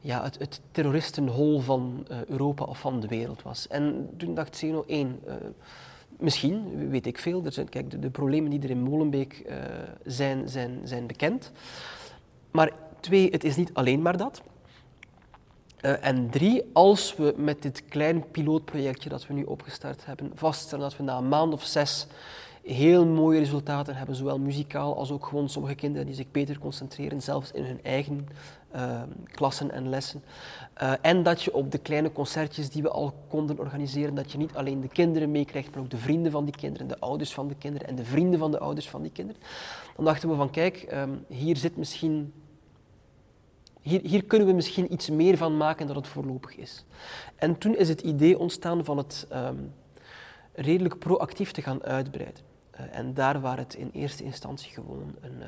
ja, 0.02 0.22
het, 0.22 0.38
het 0.38 0.60
terroristenhol 0.70 1.60
van 1.60 2.06
uh, 2.10 2.24
Europa 2.24 2.64
of 2.64 2.78
van 2.78 3.00
de 3.00 3.06
wereld 3.06 3.42
was. 3.42 3.68
En 3.68 4.10
toen 4.16 4.34
dacht 4.34 4.56
Zeno 4.56 4.84
één, 4.86 5.20
uh, 5.26 5.34
misschien, 6.22 6.88
weet 6.88 7.06
ik 7.06 7.18
veel, 7.18 7.44
er 7.44 7.52
zijn, 7.52 7.68
kijk, 7.68 8.02
de, 8.02 8.10
problemen 8.10 8.50
die 8.50 8.62
er 8.62 8.70
in 8.70 8.82
Molenbeek 8.82 9.44
uh, 9.46 9.56
zijn, 10.04 10.48
zijn, 10.48 10.80
zijn 10.84 11.06
bekend. 11.06 11.52
Maar 12.50 12.70
twee, 13.00 13.30
het 13.30 13.44
is 13.44 13.56
niet 13.56 13.74
alleen 13.74 14.02
maar 14.02 14.16
dat. 14.16 14.42
en 15.80 16.30
drie, 16.30 16.62
als 16.72 17.16
we 17.16 17.34
met 17.36 17.62
dit 17.62 17.84
klein 17.84 18.30
pilootprojectje 18.30 19.08
dat 19.08 19.26
we 19.26 19.34
nu 19.34 19.42
opgestart 19.42 20.06
hebben 20.06 20.32
vaststellen 20.34 20.84
dat 20.84 20.96
we 20.96 21.02
na 21.02 21.16
een 21.16 21.28
maand 21.28 21.52
of 21.52 21.64
zes 21.64 22.06
heel 22.62 23.06
mooie 23.06 23.38
resultaten 23.38 23.96
hebben, 23.96 24.16
zowel 24.16 24.38
muzikaal 24.38 24.96
als 24.96 25.10
ook 25.10 25.26
gewoon 25.26 25.48
sommige 25.48 25.74
kinderen 25.74 26.06
die 26.06 26.14
zich 26.14 26.30
beter 26.30 26.58
concentreren, 26.58 27.22
zelfs 27.22 27.52
in 27.52 27.64
hun 27.64 27.82
eigen 27.82 28.28
uh, 28.74 29.02
klassen 29.24 29.70
en 29.70 29.88
lessen. 29.88 30.22
Uh, 30.82 30.92
en 31.00 31.22
dat 31.22 31.42
je 31.42 31.54
op 31.54 31.70
de 31.70 31.78
kleine 31.78 32.12
concertjes 32.12 32.70
die 32.70 32.82
we 32.82 32.90
al 32.90 33.14
konden 33.28 33.58
organiseren, 33.58 34.14
dat 34.14 34.32
je 34.32 34.38
niet 34.38 34.54
alleen 34.54 34.80
de 34.80 34.88
kinderen 34.88 35.30
meekrijgt, 35.30 35.74
maar 35.74 35.82
ook 35.82 35.90
de 35.90 35.96
vrienden 35.96 36.32
van 36.32 36.44
die 36.44 36.56
kinderen, 36.56 36.88
de 36.88 36.98
ouders 36.98 37.34
van 37.34 37.48
de 37.48 37.54
kinderen 37.54 37.88
en 37.88 37.94
de 37.94 38.04
vrienden 38.04 38.38
van 38.38 38.50
de 38.50 38.58
ouders 38.58 38.88
van 38.88 39.02
die 39.02 39.12
kinderen. 39.12 39.42
Dan 39.96 40.04
dachten 40.04 40.28
we 40.28 40.34
van 40.34 40.50
kijk, 40.50 40.88
um, 40.92 41.24
hier 41.28 41.56
zit 41.56 41.76
misschien 41.76 42.32
hier, 43.80 44.00
hier, 44.02 44.24
kunnen 44.24 44.48
we 44.48 44.54
misschien 44.54 44.92
iets 44.92 45.10
meer 45.10 45.36
van 45.36 45.56
maken 45.56 45.86
dan 45.86 45.96
het 45.96 46.06
voorlopig 46.06 46.56
is. 46.56 46.84
En 47.36 47.58
toen 47.58 47.76
is 47.76 47.88
het 47.88 48.00
idee 48.00 48.38
ontstaan 48.38 48.84
van 48.84 48.96
het 48.96 49.26
um, 49.32 49.72
redelijk 50.52 50.98
proactief 50.98 51.50
te 51.50 51.62
gaan 51.62 51.84
uitbreiden. 51.84 52.51
Uh, 52.80 52.96
en 52.96 53.14
daar 53.14 53.40
waar 53.40 53.58
het 53.58 53.74
in 53.74 53.90
eerste 53.92 54.24
instantie 54.24 54.72
gewoon 54.72 55.14
een, 55.20 55.40
uh, 55.40 55.46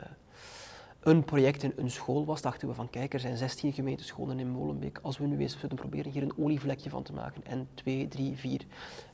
een 1.00 1.24
project 1.24 1.62
in 1.62 1.72
een 1.76 1.90
school 1.90 2.24
was, 2.24 2.42
dachten 2.42 2.68
we 2.68 2.74
van 2.74 2.90
kijk, 2.90 3.14
er 3.14 3.20
zijn 3.20 3.36
16 3.36 3.72
gemeentescholen 3.72 4.38
in 4.38 4.48
Molenbeek. 4.48 4.98
Als 5.02 5.18
we 5.18 5.26
nu 5.26 5.38
eens 5.38 5.58
zullen 5.58 5.76
proberen 5.76 6.12
hier 6.12 6.22
een 6.22 6.38
olievlekje 6.38 6.90
van 6.90 7.02
te 7.02 7.12
maken 7.12 7.44
en 7.46 7.68
twee, 7.74 8.08
drie, 8.08 8.36
vier, 8.36 8.60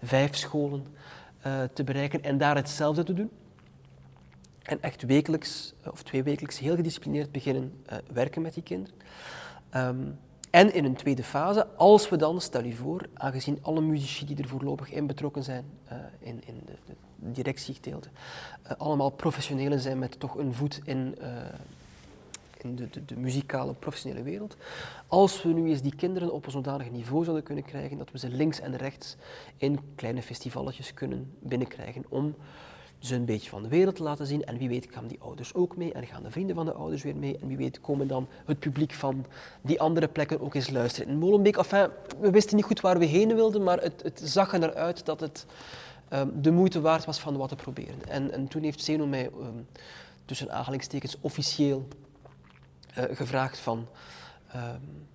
vijf 0.02 0.37
scholen 0.37 0.87
uh, 1.47 1.62
te 1.73 1.85
bereiken 1.85 2.23
en 2.23 2.38
daar 2.38 2.57
hetzelfde 2.57 3.02
te 3.02 3.12
doen. 3.12 3.31
En 4.62 4.83
echt 4.83 5.02
wekelijks 5.02 5.75
of 5.90 6.02
twee 6.02 6.23
wekelijks 6.23 6.59
heel 6.59 6.76
gedisciplineerd 6.76 7.33
beginnen 7.33 7.83
uh, 7.93 7.99
werken 8.12 8.43
met 8.43 8.55
die 8.55 8.62
kinderen. 8.62 8.99
Um, 9.75 10.19
en 10.50 10.75
in 10.75 10.85
een 10.85 10.95
tweede 10.95 11.23
fase, 11.25 11.66
als 11.66 12.09
we 12.09 12.16
dan, 12.16 12.40
stel 12.40 12.64
je 12.64 12.75
voor, 12.75 13.09
aangezien 13.14 13.59
alle 13.62 13.80
muzici 13.80 14.25
die 14.26 14.37
er 14.37 14.49
voorlopig 14.49 14.90
in 14.90 15.07
betrokken 15.07 15.42
zijn, 15.42 15.64
uh, 15.92 15.99
in, 16.19 16.42
in 16.47 16.62
de, 16.66 16.73
de 16.87 16.95
directiegedeelte, 17.33 18.09
uh, 18.64 18.73
allemaal 18.78 19.11
professionelen 19.11 19.80
zijn 19.80 19.99
met 19.99 20.21
toch 20.21 20.37
een 20.37 20.54
voet 20.54 20.80
in, 20.85 21.14
uh, 21.21 21.26
in 22.59 22.76
de, 22.76 22.90
de, 22.90 23.04
de, 23.04 23.16
muzikale 23.16 23.75
professionele 23.75 24.23
wereld. 24.23 24.57
Als 25.07 25.42
we 25.42 25.49
nu 25.49 25.69
eens 25.69 25.83
die 25.83 25.97
kinderen 25.97 26.33
op 26.33 26.47
een 26.47 26.52
zodanig 26.52 26.90
niveau 26.90 27.25
zouden 27.25 27.45
kunnen 27.45 27.64
krijgen, 27.64 27.99
dat 27.99 28.11
we 28.11 28.19
ze 28.19 28.28
links 28.28 28.61
en 28.61 28.76
rechts 28.76 29.16
in 29.57 29.80
kleine 29.95 30.23
festivalletjes 30.23 30.95
kunnen 30.95 31.35
binnenkrijgen 31.38 32.04
om 32.09 32.35
ze 33.00 33.14
een 33.14 33.25
beetje 33.25 33.50
van 33.50 33.62
de 33.62 33.69
wereld 33.69 33.97
te 33.97 34.02
laten 34.02 34.26
zien. 34.26 34.45
En 34.45 34.59
wie 34.59 34.69
weet 34.69 34.87
gaan 34.90 35.07
die 35.07 35.21
ouders 35.21 35.54
ook 35.54 35.76
mee 35.76 35.92
en 35.92 36.07
gaan 36.07 36.23
de 36.23 36.30
vrienden 36.30 36.57
van 36.57 36.64
de 36.64 36.73
ouders 36.73 37.02
weer 37.02 37.16
mee. 37.16 37.38
En 37.38 37.49
wie 37.49 37.57
weet 37.57 37.80
komen 37.80 38.07
dan 38.07 38.28
het 38.45 38.59
publiek 38.59 38.92
van 38.92 39.26
die 39.61 39.80
andere 39.80 40.09
plekken 40.09 40.40
ook 40.40 40.54
eens 40.54 40.71
luisteren. 40.71 41.09
In 41.09 41.19
Molenbeek, 41.19 41.57
we 42.21 42.30
wisten 42.30 42.57
niet 42.57 42.64
goed 42.64 42.80
waar 42.80 42.99
we 42.99 43.04
heen 43.04 43.35
wilden, 43.35 43.62
maar 43.62 43.80
het, 43.80 44.02
het 44.02 44.21
zag 44.25 44.52
er 44.52 44.59
naar 44.59 44.75
uit 44.75 45.04
dat 45.04 45.21
het 45.21 45.47
um, 46.12 46.42
de 46.42 46.50
moeite 46.50 46.80
waard 46.80 47.04
was 47.04 47.21
van 47.21 47.37
wat 47.37 47.49
te 47.49 47.57
proberen. 47.57 48.09
En, 48.09 48.33
en 48.33 48.49
toen 48.49 48.62
heeft 48.62 48.85
Zeno 48.85 49.07
mij 49.07 49.25
um, 49.25 49.66
tussen 50.25 50.52
aanhalingstekens 50.52 51.16
officieel 51.21 51.88
uh, 52.99 53.04
gevraagd 53.11 53.59
van... 53.59 53.87
Um, 54.57 55.09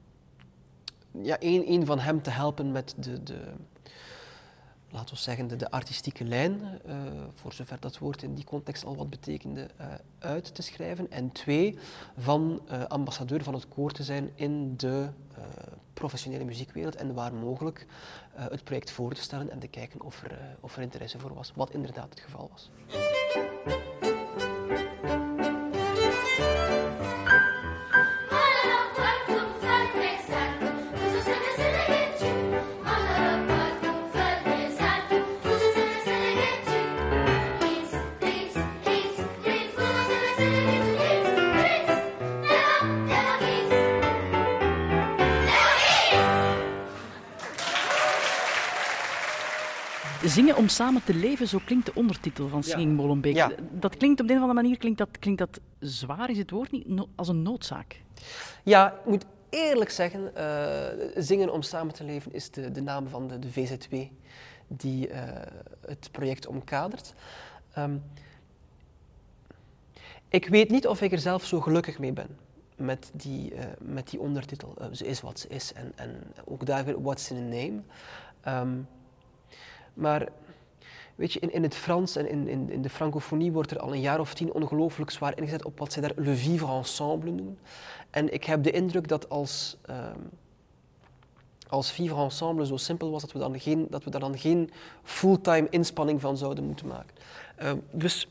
ja, 1.24 1.39
één 1.39 1.86
van 1.86 2.00
hem 2.00 2.22
te 2.22 2.30
helpen 2.30 2.72
met 2.72 2.96
de... 2.98 3.24
de 3.24 3.39
laten 4.89 5.15
we 5.15 5.22
zeggen, 5.22 5.58
de, 5.58 5.72
artistieke 5.72 6.24
lijn, 6.24 6.62
uh, 6.88 6.96
voor 7.34 7.54
zover 7.54 7.80
dat 7.80 7.98
woord 7.98 8.24
in 8.24 8.34
die 8.34 8.44
context 8.44 8.86
al 8.86 8.96
wat 8.96 9.10
betekende, 9.10 9.70
uh, 9.82 9.88
uit 10.20 10.56
te 10.56 10.62
schrijven. 10.62 11.12
En 11.12 11.32
twee, 11.32 11.77
van 12.18 12.62
uh, 12.72 12.84
ambassadeur 12.84 13.44
van 13.44 13.54
het 13.54 13.68
koor 13.68 13.92
te 13.92 14.04
zijn 14.04 14.32
in 14.36 14.77
de 14.77 15.10
professionele 15.94 16.44
muziekwereld 16.44 16.96
en 16.96 17.13
waar 17.13 17.34
mogelijk 17.34 17.86
het 18.36 18.63
project 18.63 18.92
voor 18.92 19.13
te 19.13 19.22
stellen 19.22 19.51
en 19.51 19.60
te 19.60 19.68
kijken 19.68 20.01
of 20.01 20.24
er, 20.24 20.58
of 20.60 20.75
er 20.75 20.82
interesse 20.82 21.20
voor 21.20 21.34
was, 21.34 21.51
wat 21.56 21.72
inderdaad 21.72 22.10
het 22.10 22.20
geval 22.20 22.50
was. 22.51 22.70
Zingen 50.24 50.56
om 50.56 50.68
samen 50.68 51.04
te 51.04 51.14
leven, 51.14 51.48
zo 51.48 51.60
klinkt 51.66 51.86
de 51.86 51.92
ondertitel 51.96 52.48
van 52.48 52.64
Singing. 52.64 52.96
Molenbeek. 52.96 53.36
Ja. 53.36 53.52
Dat 53.72 53.98
klinkt 53.98 54.22
op 54.22 54.28
de 54.28 54.34
een 54.34 54.40
of 54.40 54.48
andere 54.48 54.62
manier, 54.62 54.78
klinkt 54.78 54.98
dat, 54.98 55.10
klinkt 55.20 55.40
dat 55.40 55.60
zwaar, 55.80 56.30
is 56.30 56.38
het 56.38 56.52
woord 56.52 56.72
niet, 56.72 56.88
no, 56.88 57.08
als 57.16 57.28
een 57.28 57.42
noodzaak. 57.42 58.02
Ja, 58.64 58.92
ik 58.92 59.06
moet 59.06 59.26
eerlijk 59.50 59.90
zeggen, 59.90 60.32
uh, 60.38 61.24
Zingen 61.24 61.54
om 61.54 61.62
samen 61.62 61.94
te 61.94 62.04
leven 62.04 62.34
is 62.34 62.52
de, 62.52 62.72
de 62.72 62.82
naam 62.82 63.08
van 63.08 63.28
de, 63.28 63.40
de 63.40 63.52
VZW 63.52 63.96
die 64.68 65.10
uh, 65.10 65.16
het 65.86 66.10
project 66.12 66.48
omkadert. 66.48 67.14
Um, 67.78 68.04
ik 70.30 70.48
weet 70.48 70.70
niet 70.70 70.88
of 70.88 71.02
ik 71.02 71.12
er 71.12 71.20
zelf 71.20 71.46
zo 71.46 71.62
gelukkig 71.62 72.00
mee 72.00 72.14
ben 72.14 72.38
met 72.76 73.12
die, 73.14 73.54
uh, 73.54 73.60
met 73.80 74.10
die 74.10 74.20
ondertitel. 74.20 74.78
ze 74.92 75.06
is 75.06 75.22
wat 75.22 75.40
ze 75.40 75.48
is 75.48 75.74
en, 75.74 75.92
en 75.96 76.22
ook 76.46 76.66
daar 76.66 76.86
weer 76.86 77.02
what's 77.02 77.32
in 77.32 77.38
a 77.38 77.40
name. 77.40 77.82
Um, 78.62 78.88
maar 79.96 80.28
weet 81.16 81.34
je, 81.34 81.40
in, 81.40 81.54
in 81.54 81.64
het 81.64 81.75
Frans 81.75 82.16
en 82.16 82.30
in, 82.30 82.48
in, 82.48 82.70
in, 82.70 82.82
de 82.82 82.90
francofonie 82.90 83.52
wordt 83.52 83.72
er 83.72 83.80
al 83.80 83.94
een 83.94 84.02
jaar 84.02 84.20
of 84.20 84.34
tien 84.34 84.54
ongelooflijk 84.54 85.12
zwaar 85.12 85.38
ingezet 85.38 85.66
op 85.66 85.80
wat 85.80 85.94
zij 85.94 86.02
daar 86.02 86.12
le 86.16 86.36
vivre 86.36 86.78
ensemble 86.78 87.32
noemen. 87.32 87.58
En 88.10 88.34
ik 88.34 88.44
heb 88.44 88.64
de 88.64 88.72
indruk 88.72 89.08
dat 89.08 89.30
als, 89.30 89.78
um, 89.90 90.30
als 91.70 91.92
vivre 91.92 92.24
ensemble 92.24 92.66
zo 92.66 92.78
simpel 92.78 93.12
was, 93.12 93.22
dat 93.22 93.32
we, 93.32 93.40
dan 93.40 93.60
geen, 93.60 93.88
dat 93.90 94.04
we 94.04 94.10
daar 94.10 94.22
dan 94.22 94.38
geen 94.38 94.72
fulltime 95.04 95.68
inspanning 95.70 96.22
van 96.22 96.38
zouden 96.38 96.64
moeten 96.64 96.88
maken. 96.88 97.16
Um, 97.64 97.82
dus 97.92 98.28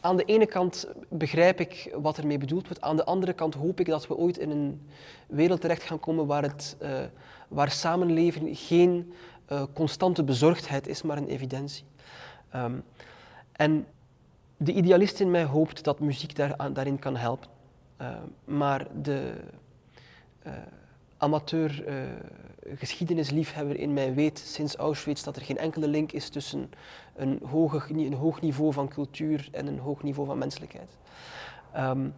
aan 0.00 0.16
de 0.16 0.24
ene 0.24 0.46
kant 0.46 0.86
begrijp 1.08 1.60
ik 1.60 1.94
wat 2.00 2.18
ermee 2.18 2.38
bedoeld 2.38 2.66
wordt. 2.66 2.82
Aan 2.82 2.96
de 2.96 3.04
andere 3.04 3.32
kant 3.32 3.54
hoop 3.54 3.80
ik 3.80 3.86
dat 3.86 4.06
we 4.06 4.16
ooit 4.16 4.38
in 4.38 4.50
een 4.50 4.88
wereld 5.26 5.60
terecht 5.60 5.82
gaan 5.82 6.00
komen 6.00 6.26
waar, 6.26 6.42
het, 6.42 6.76
uh, 6.82 7.00
waar 7.48 7.70
samenleven 7.70 8.56
geen 8.56 9.12
uh, 9.52 9.62
constante 9.72 10.24
bezorgdheid 10.24 10.88
is 10.88 11.02
maar 11.02 11.16
een 11.16 11.28
evidentie. 11.28 11.84
Um, 12.54 12.84
en 13.52 13.86
de 14.56 14.72
idealist 14.72 15.20
in 15.20 15.30
mij 15.30 15.44
hoopt 15.44 15.84
dat 15.84 16.00
muziek 16.00 16.36
daar, 16.36 16.72
daarin 16.72 16.98
kan 16.98 17.16
helpen. 17.16 17.48
Uh, 18.00 18.08
maar 18.44 18.86
de 19.02 19.34
uh, 20.46 20.52
amateur 21.16 21.84
geschiedenisliefhebber 22.74 23.78
in 23.78 23.92
mij 23.92 24.14
weet 24.14 24.38
sinds 24.38 24.76
Auschwitz 24.76 25.22
dat 25.22 25.36
er 25.36 25.42
geen 25.42 25.58
enkele 25.58 25.88
link 25.88 26.12
is 26.12 26.28
tussen 26.28 26.70
een, 27.14 27.40
hoge, 27.44 27.82
een 27.88 28.14
hoog 28.14 28.40
niveau 28.40 28.72
van 28.72 28.88
cultuur 28.88 29.48
en 29.52 29.66
een 29.66 29.78
hoog 29.78 30.02
niveau 30.02 30.28
van 30.28 30.38
menselijkheid. 30.38 30.90
Um, 31.76 32.14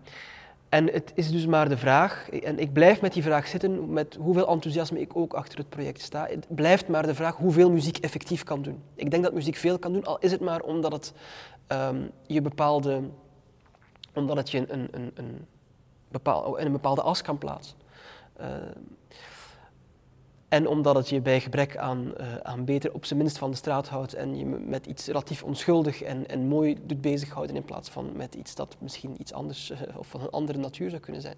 en 0.68 0.92
het 0.92 1.12
is 1.14 1.30
dus 1.30 1.46
maar 1.46 1.68
de 1.68 1.76
vraag, 1.76 2.30
en 2.30 2.58
ik 2.58 2.72
blijf 2.72 3.00
met 3.00 3.12
die 3.12 3.22
vraag 3.22 3.46
zitten, 3.46 3.92
met 3.92 4.16
hoeveel 4.20 4.48
enthousiasme 4.48 5.00
ik 5.00 5.16
ook 5.16 5.34
achter 5.34 5.58
het 5.58 5.68
project 5.68 6.00
sta. 6.00 6.26
Het 6.26 6.46
blijft 6.48 6.88
maar 6.88 7.06
de 7.06 7.14
vraag 7.14 7.36
hoeveel 7.36 7.70
muziek 7.70 7.98
effectief 7.98 8.42
kan 8.42 8.62
doen. 8.62 8.82
Ik 8.94 9.10
denk 9.10 9.22
dat 9.22 9.32
muziek 9.32 9.56
veel 9.56 9.78
kan 9.78 9.92
doen, 9.92 10.04
al 10.04 10.18
is 10.18 10.30
het 10.30 10.40
maar 10.40 10.60
omdat 10.60 10.92
het 10.92 11.12
um, 11.68 12.10
je 12.26 12.42
bepaalde, 12.42 13.02
omdat 14.14 14.36
het 14.36 14.50
je 14.50 14.58
een, 14.72 14.88
een, 14.90 15.10
een, 15.14 15.46
bepaal, 16.08 16.56
in 16.56 16.66
een 16.66 16.72
bepaalde 16.72 17.02
as 17.02 17.22
kan 17.22 17.38
plaatsen. 17.38 17.76
Uh, 18.40 18.46
en 20.54 20.68
omdat 20.68 20.94
het 20.94 21.08
je 21.08 21.20
bij 21.20 21.40
gebrek 21.40 21.76
aan, 21.76 22.12
uh, 22.20 22.36
aan 22.36 22.64
beter 22.64 22.94
op 22.94 23.04
zijn 23.04 23.18
minst 23.18 23.38
van 23.38 23.50
de 23.50 23.56
straat 23.56 23.88
houdt 23.88 24.14
en 24.14 24.36
je 24.36 24.44
met 24.44 24.86
iets 24.86 25.06
relatief 25.06 25.42
onschuldig 25.42 26.02
en, 26.02 26.28
en 26.28 26.46
mooi 26.46 26.78
doet 26.86 27.00
bezighouden 27.00 27.56
in 27.56 27.64
plaats 27.64 27.88
van 27.88 28.16
met 28.16 28.34
iets 28.34 28.54
dat 28.54 28.76
misschien 28.78 29.16
iets 29.20 29.32
anders 29.32 29.70
uh, 29.70 29.78
of 29.96 30.06
van 30.06 30.20
een 30.20 30.30
andere 30.30 30.58
natuur 30.58 30.90
zou 30.90 31.02
kunnen 31.02 31.22
zijn. 31.22 31.36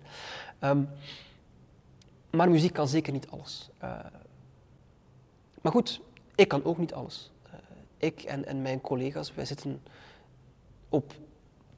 Um, 0.60 0.88
maar 2.30 2.50
muziek 2.50 2.72
kan 2.72 2.88
zeker 2.88 3.12
niet 3.12 3.28
alles. 3.28 3.68
Uh, 3.82 3.98
maar 5.60 5.72
goed, 5.72 6.00
ik 6.34 6.48
kan 6.48 6.64
ook 6.64 6.78
niet 6.78 6.94
alles. 6.94 7.30
ik 7.96 8.22
en, 8.22 8.46
en 8.46 8.62
mijn 8.62 8.80
collega's, 8.80 9.34
wij 9.34 9.44
zitten 9.44 9.82
op 10.88 11.12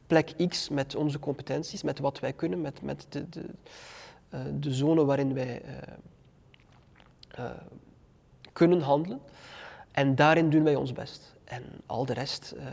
plek 0.07 0.35
X 0.49 0.69
met 0.69 0.95
onze 0.95 1.19
competenties, 1.19 1.83
met 1.83 1.99
wat 1.99 2.21
wij 2.21 2.33
kunnen, 2.33 2.61
met, 2.61 2.83
met 2.83 3.07
de, 3.09 3.29
de, 3.29 3.45
de 4.59 4.73
zone 4.75 5.05
waarin 5.05 5.35
wij 5.35 5.63
kunnen 8.53 8.81
handelen. 8.81 9.21
En 9.93 10.15
daarin 10.15 10.51
doen 10.51 10.65
wij 10.65 10.75
ons 10.75 10.93
best. 10.93 11.35
En 11.45 11.65
al 11.87 12.07
de 12.07 12.13
rest, 12.13 12.55
uh, 12.57 12.65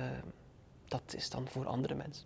dat 0.88 1.14
is 1.16 1.30
dan 1.30 1.48
voor 1.48 1.68
andere 1.68 1.96
mensen. 1.96 2.26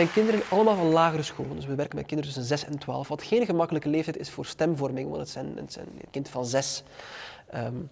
Zijn 0.00 0.12
kinderen 0.12 0.50
allemaal 0.50 0.76
van 0.76 0.86
lagere 0.86 1.22
scholen. 1.22 1.56
Dus 1.56 1.66
we 1.66 1.74
werken 1.74 1.96
met 1.96 2.06
kinderen 2.06 2.34
tussen 2.34 2.58
6 2.58 2.64
en 2.64 2.78
12. 2.78 3.08
Wat 3.08 3.22
geen 3.22 3.44
gemakkelijke 3.46 3.88
leeftijd 3.88 4.16
is 4.16 4.30
voor 4.30 4.46
stemvorming, 4.46 5.08
want 5.08 5.20
het 5.20 5.28
zijn, 5.28 5.56
het 5.56 5.72
zijn 5.72 5.86
een 5.86 6.10
kind 6.10 6.28
van 6.28 6.46
6 6.46 6.82
um, 7.54 7.88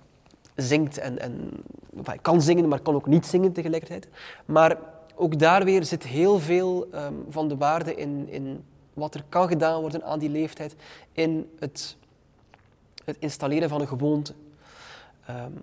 zingt 0.54 0.98
en, 0.98 1.18
en 1.18 1.50
kan 2.22 2.42
zingen, 2.42 2.68
maar 2.68 2.80
kan 2.80 2.94
ook 2.94 3.06
niet 3.06 3.26
zingen 3.26 3.52
tegelijkertijd. 3.52 4.08
Maar 4.44 4.76
ook 5.14 5.38
daar 5.38 5.64
weer 5.64 5.84
zit 5.84 6.02
heel 6.02 6.38
veel 6.38 6.88
um, 6.94 7.24
van 7.28 7.48
de 7.48 7.56
waarde 7.56 7.94
in, 7.94 8.28
in 8.28 8.64
wat 8.94 9.14
er 9.14 9.24
kan 9.28 9.48
gedaan 9.48 9.80
worden 9.80 10.04
aan 10.04 10.18
die 10.18 10.30
leeftijd, 10.30 10.76
in 11.12 11.50
het, 11.58 11.96
het 13.04 13.16
installeren 13.18 13.68
van 13.68 13.80
een 13.80 13.88
gewoonte. 13.88 14.32
Um, 15.30 15.60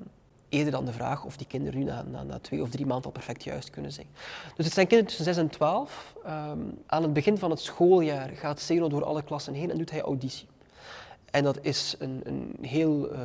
eerder 0.56 0.72
dan 0.72 0.86
de 0.86 0.94
vraag 0.94 1.26
of 1.26 1.38
die 1.38 1.48
kinderen 1.48 1.80
nu 1.80 1.86
na, 1.86 2.04
na, 2.12 2.24
na, 2.24 2.40
twee 2.40 2.62
of 2.62 2.70
drie 2.70 2.86
maanden 2.86 3.06
al 3.06 3.12
perfect 3.12 3.44
juist 3.44 3.70
kunnen 3.70 3.92
zingen. 3.92 4.12
Dus 4.56 4.66
het 4.66 4.74
zijn 4.74 4.88
kinderen 4.88 5.14
tussen 5.14 5.34
6 5.34 5.44
en 5.44 5.50
12. 5.50 6.16
Um, 6.18 6.32
ehm, 6.32 6.60
aan 6.86 7.04
het 7.04 7.14
begin 7.14 7.38
van 7.38 7.50
het 7.50 7.60
schooljaar 7.60 8.30
gaat 8.30 8.60
Zeno 8.60 8.88
door 8.88 9.04
alle 9.04 9.24
klassen 9.24 9.54
heen 9.54 9.72
en 9.72 9.78
doet 9.78 9.92
hij 9.92 10.02
auditie. 10.02 10.48
En 11.36 11.44
dat 11.44 11.60
is 11.62 11.96
een, 12.00 12.22
een 12.24 12.58
heel 12.62 13.14
uh, 13.14 13.20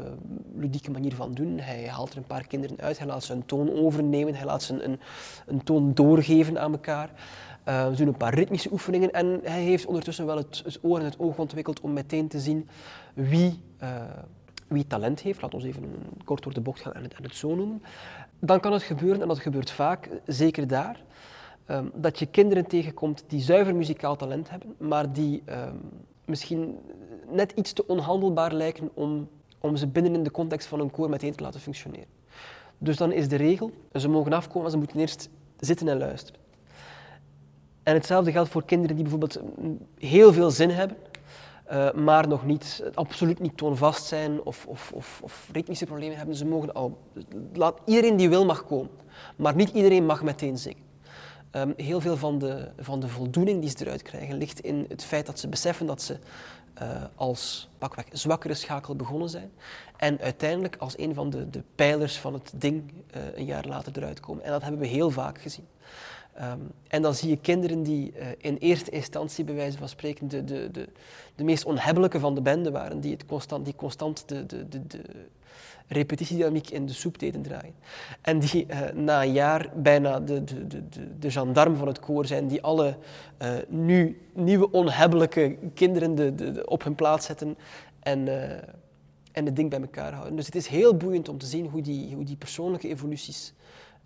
ludieke 0.55 0.91
manier 0.91 1.15
van 1.15 1.35
doen. 1.35 1.59
Hij 1.59 1.89
haalt 1.89 2.11
er 2.11 2.17
een 2.17 2.25
paar 2.25 2.47
kinderen 2.47 2.81
uit, 2.81 2.99
hij 2.99 3.07
laat 3.07 3.25
ze 3.25 3.33
een 3.33 3.47
toon 3.47 3.73
overnemen, 3.73 4.35
hij 4.35 4.45
laat 4.45 4.63
ze 4.63 4.83
een, 4.83 5.01
een, 5.47 5.63
toon 5.63 5.95
doorgeven 5.95 6.61
aan 6.61 6.73
elkaar. 6.73 7.11
Uh, 7.69 7.89
we 7.89 7.95
doen 7.95 8.07
een 8.07 8.17
paar 8.17 8.35
ritmische 8.35 8.73
oefeningen 8.73 9.13
en 9.13 9.41
hij 9.43 9.63
heeft 9.63 9.87
ondertussen 9.87 10.27
wel 10.27 10.37
het, 10.37 10.79
oor 10.83 10.99
en 10.99 11.05
het 11.05 11.19
oog 11.19 11.39
ontwikkeld 11.39 11.81
om 11.81 11.93
meteen 11.93 12.29
te 12.29 12.41
zien 12.41 12.69
wie... 13.15 13.61
Uh, 13.83 14.03
wie 14.71 14.87
talent 14.87 15.21
heeft, 15.21 15.43
laat 15.43 15.55
ons 15.55 15.65
even 15.65 15.85
kort 16.25 16.43
door 16.43 16.55
de 16.55 16.61
bocht 16.61 16.81
gaan 16.81 16.93
en 16.93 17.03
het, 17.03 17.15
en 17.15 17.23
het 17.23 17.37
zo 17.37 17.55
noemen, 17.55 17.83
dan 18.39 18.61
kan 18.61 18.73
het 18.73 18.83
gebeuren, 18.83 19.23
en 19.23 19.29
dat 19.29 19.39
gebeurt 19.39 19.71
vaak, 19.71 20.09
zeker 20.27 20.67
daar, 20.67 21.03
um, 21.67 21.91
dat 21.95 22.19
je 22.19 22.27
kinderen 22.27 22.67
tegenkomt 22.67 23.25
die 23.27 23.41
zuiver 23.41 23.75
muzikaal 23.75 24.17
talent 24.17 24.51
hebben, 24.51 24.75
maar 24.79 25.13
die 25.13 25.43
um, 25.49 25.81
misschien 26.25 26.79
net 27.31 27.53
iets 27.53 27.73
te 27.73 27.87
onhandelbaar 27.87 28.53
lijken 28.53 28.91
om, 28.95 29.29
om 29.59 29.77
ze 29.77 29.87
binnen 29.87 30.15
in 30.15 30.23
de 30.23 30.31
context 30.31 30.69
van 30.69 30.81
een 30.81 30.91
koor 30.91 31.09
meteen 31.09 31.35
te 31.35 31.43
laten 31.43 31.61
functioneren. 31.61 32.09
Dus 32.79 32.97
dan 32.97 33.13
is 33.13 33.29
de 33.29 33.37
regel, 33.37 33.71
ze 33.95 34.09
mogen 34.09 34.33
afkomen, 34.33 34.63
maar 34.63 34.71
ze 34.71 34.77
moeten 34.77 35.01
eerst 35.01 35.29
zitten 35.59 35.89
en 35.89 35.99
luisteren. 35.99 36.41
En 37.83 37.95
hetzelfde 37.95 38.33
geldt 38.33 38.51
voor 38.51 38.65
kinderen 38.65 38.95
die 38.95 39.05
bijvoorbeeld 39.05 39.41
heel 39.99 40.33
veel 40.33 40.51
zin 40.51 40.71
hebben, 40.71 40.97
uh, 41.71 41.93
maar 41.93 42.29
nog 42.29 42.47
niet, 42.47 42.83
absoluut 42.95 43.39
niet 43.39 43.57
toonvast 43.57 44.05
zijn 44.05 44.43
of, 44.43 44.67
of, 44.67 44.93
of, 44.95 45.21
of, 45.23 45.49
ritmische 45.53 45.87
problemen 45.87 46.17
hebben. 46.17 46.35
Ze 46.35 46.47
mogen 46.47 46.75
al, 46.75 46.99
laat, 47.53 47.79
iedereen 47.85 48.17
die 48.17 48.29
wil 48.29 48.45
mag 48.45 48.67
komen, 48.67 48.91
maar 49.37 49.55
niet 49.55 49.71
iedereen 49.71 50.07
mag 50.07 50.23
meteen 50.23 50.59
zingen. 50.59 50.89
Um, 51.53 51.75
heel 51.77 52.01
veel 52.01 52.17
van 52.17 52.39
de, 52.39 52.69
van 52.79 53.01
de 53.01 53.09
voldoening 53.09 53.61
die 53.61 53.71
ze 53.71 53.77
eruit 53.81 54.03
krijgen 54.03 54.37
ligt 54.37 54.61
in 54.61 54.85
het 54.89 55.05
feit 55.05 55.27
dat 55.27 55.39
ze 55.39 55.49
beseffen 55.49 55.87
dat 55.87 56.03
ze 56.03 56.19
uh, 56.83 56.89
als 57.15 57.69
pakweg 57.79 58.05
zwakkere 58.13 58.55
schakel 58.55 58.97
begonnen 58.97 59.29
zijn 59.29 59.51
en 59.97 60.21
uiteindelijk 60.21 60.77
als 60.77 60.99
een 60.99 61.15
van 61.15 61.31
de, 61.31 61.51
de 61.51 61.63
pijlers 61.75 62.19
van 62.19 62.33
het 62.33 62.53
ding 62.55 62.93
uh, 63.17 63.23
een 63.35 63.45
jaar 63.45 63.67
later 63.67 63.93
eruit 63.97 64.21
komen. 64.21 64.45
En 64.45 64.51
dat 64.51 64.63
hebben 64.63 64.81
we 64.81 64.87
heel 64.87 65.11
vaak 65.11 65.41
gezien. 65.41 65.67
Um, 66.39 66.73
en 66.89 67.03
dan 67.03 67.15
zie 67.15 67.29
je 67.29 67.37
kinderen 67.37 67.83
die 67.83 68.13
uh, 68.17 68.27
in 68.39 68.57
eerste 68.57 68.91
instantie, 68.91 69.45
bij 69.45 69.55
wijze 69.55 69.79
van 69.79 69.89
spreken, 69.89 70.29
de, 70.29 70.45
de, 70.45 70.71
de, 70.71 70.89
de 71.35 71.45
meest 71.45 71.65
onhebbelijke 71.65 72.19
van 72.19 72.35
de 72.35 72.41
bende 72.41 72.71
waren, 72.71 73.01
die, 73.01 73.13
het 73.13 73.27
constant, 73.27 73.65
die 73.65 73.75
constant 73.75 74.29
de, 74.29 74.47
de, 74.47 74.69
de, 74.69 75.01
repetitiedynamiek 75.87 76.71
in 76.71 76.87
de 76.87 76.93
soep 76.93 77.19
deden 77.19 77.43
draaien. 77.43 77.75
En 78.21 78.39
die 78.39 78.67
uh, 78.71 78.91
na 78.95 79.23
een 79.23 79.33
jaar 79.33 79.71
bijna 79.75 80.21
de, 80.21 80.45
de, 80.45 80.67
de, 80.67 81.19
de, 81.19 81.31
gendarme 81.31 81.77
van 81.77 81.87
het 81.87 82.01
koor 82.01 82.27
zijn, 82.27 82.47
die 82.47 82.63
alle 82.63 82.97
uh, 83.43 83.53
nu 83.69 84.21
nieuwe 84.33 84.71
onhebbelijke 84.71 85.57
kinderen 85.75 86.15
de, 86.15 86.35
de, 86.35 86.53
de, 86.53 86.67
op 86.67 86.85
hun 86.85 86.95
plaats 86.95 87.27
zetten 87.27 87.57
en, 88.01 88.29
en 89.33 89.45
het 89.45 89.57
ding 89.57 89.71
bij 89.71 89.81
elkaar 89.81 90.13
houden. 90.13 90.37
Dus 90.37 90.47
het 90.47 90.55
is 90.55 90.67
heel 90.67 90.97
boeiend 90.97 91.29
om 91.29 91.39
te 91.39 91.47
zien 91.47 91.67
hoe 91.67 91.83
die, 91.83 92.15
hoe 92.15 92.25
die 92.25 92.37
persoonlijke 92.37 92.89
evoluties 92.89 93.53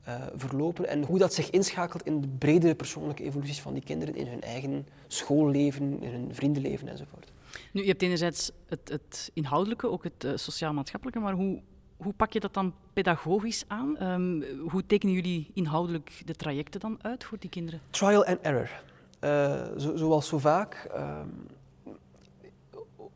uh, 0.09 0.15
verlopen 0.35 0.89
en 0.89 1.05
hoe 1.05 1.19
dat 1.19 1.35
zich 1.35 1.51
inschakelt 1.51 2.03
in 2.03 2.21
de 2.21 2.29
bredere 2.39 2.75
persoonlijke 2.75 3.23
evoluties 3.23 3.61
van 3.61 3.73
die 3.73 3.83
kinderen 3.83 4.15
in 4.15 4.27
hun 4.27 4.41
eigen 4.41 4.87
schoolleven, 5.07 6.03
in 6.03 6.11
hun 6.13 6.35
vriendenleven 6.35 6.89
enzovoort. 6.89 7.33
Nu, 7.73 7.81
je 7.81 7.89
hebt 7.89 8.03
enerzijds 8.03 8.51
het, 8.67 8.89
het 8.89 9.31
inhoudelijke, 9.35 9.89
ook 9.91 10.05
het 10.05 10.25
uh, 10.25 10.33
sociaal-maatschappelijke, 10.35 11.21
maar 11.21 11.35
hoe, 11.35 11.61
hoe 11.97 12.13
pak 12.13 12.33
je 12.33 12.41
dat 12.41 12.55
dan 12.55 12.75
pedagogisch 12.93 13.65
aan? 13.67 14.03
Um, 14.03 14.45
hoe 14.69 14.87
tekenen 14.87 15.15
jullie 15.15 15.51
inhoudelijk 15.55 16.23
de 16.25 16.35
trajecten 16.35 16.81
dan 16.81 16.99
uit 17.03 17.25
voor 17.25 17.39
die 17.39 17.51
kinderen? 17.51 17.81
Trial 17.91 18.25
and 18.25 18.39
error. 18.41 18.83
Uh, 19.21 19.79
zo, 19.79 19.97
zoals 19.97 20.29
zo 20.29 20.39
vaak. 20.39 20.91
Um, 20.97 21.47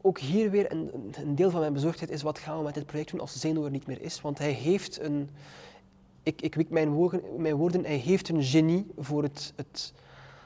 ook 0.00 0.18
hier 0.18 0.50
weer 0.50 0.72
een, 0.72 0.90
een, 1.12 1.34
deel 1.34 1.50
van 1.50 1.60
mijn 1.60 1.72
bezorgdheid 1.72 2.10
is 2.10 2.22
wat 2.22 2.38
gaan 2.38 2.58
we 2.58 2.64
met 2.64 2.74
dit 2.74 2.86
project 2.86 3.10
doen 3.10 3.20
als 3.20 3.40
Zeno 3.40 3.64
er 3.64 3.70
niet 3.70 3.86
meer 3.86 4.02
is. 4.02 4.20
Want 4.20 4.38
hij 4.38 4.50
heeft 4.50 5.00
een, 5.00 5.30
ik, 6.28 6.42
ik 6.42 6.54
wik 6.54 6.70
mijn 6.70 6.88
woorden, 6.88 7.22
mijn 7.36 7.54
woorden, 7.54 7.84
hij 7.84 7.96
heeft 7.96 8.28
een 8.28 8.42
genie 8.42 8.86
voor 8.98 9.22
het, 9.22 9.52
het, 9.56 9.92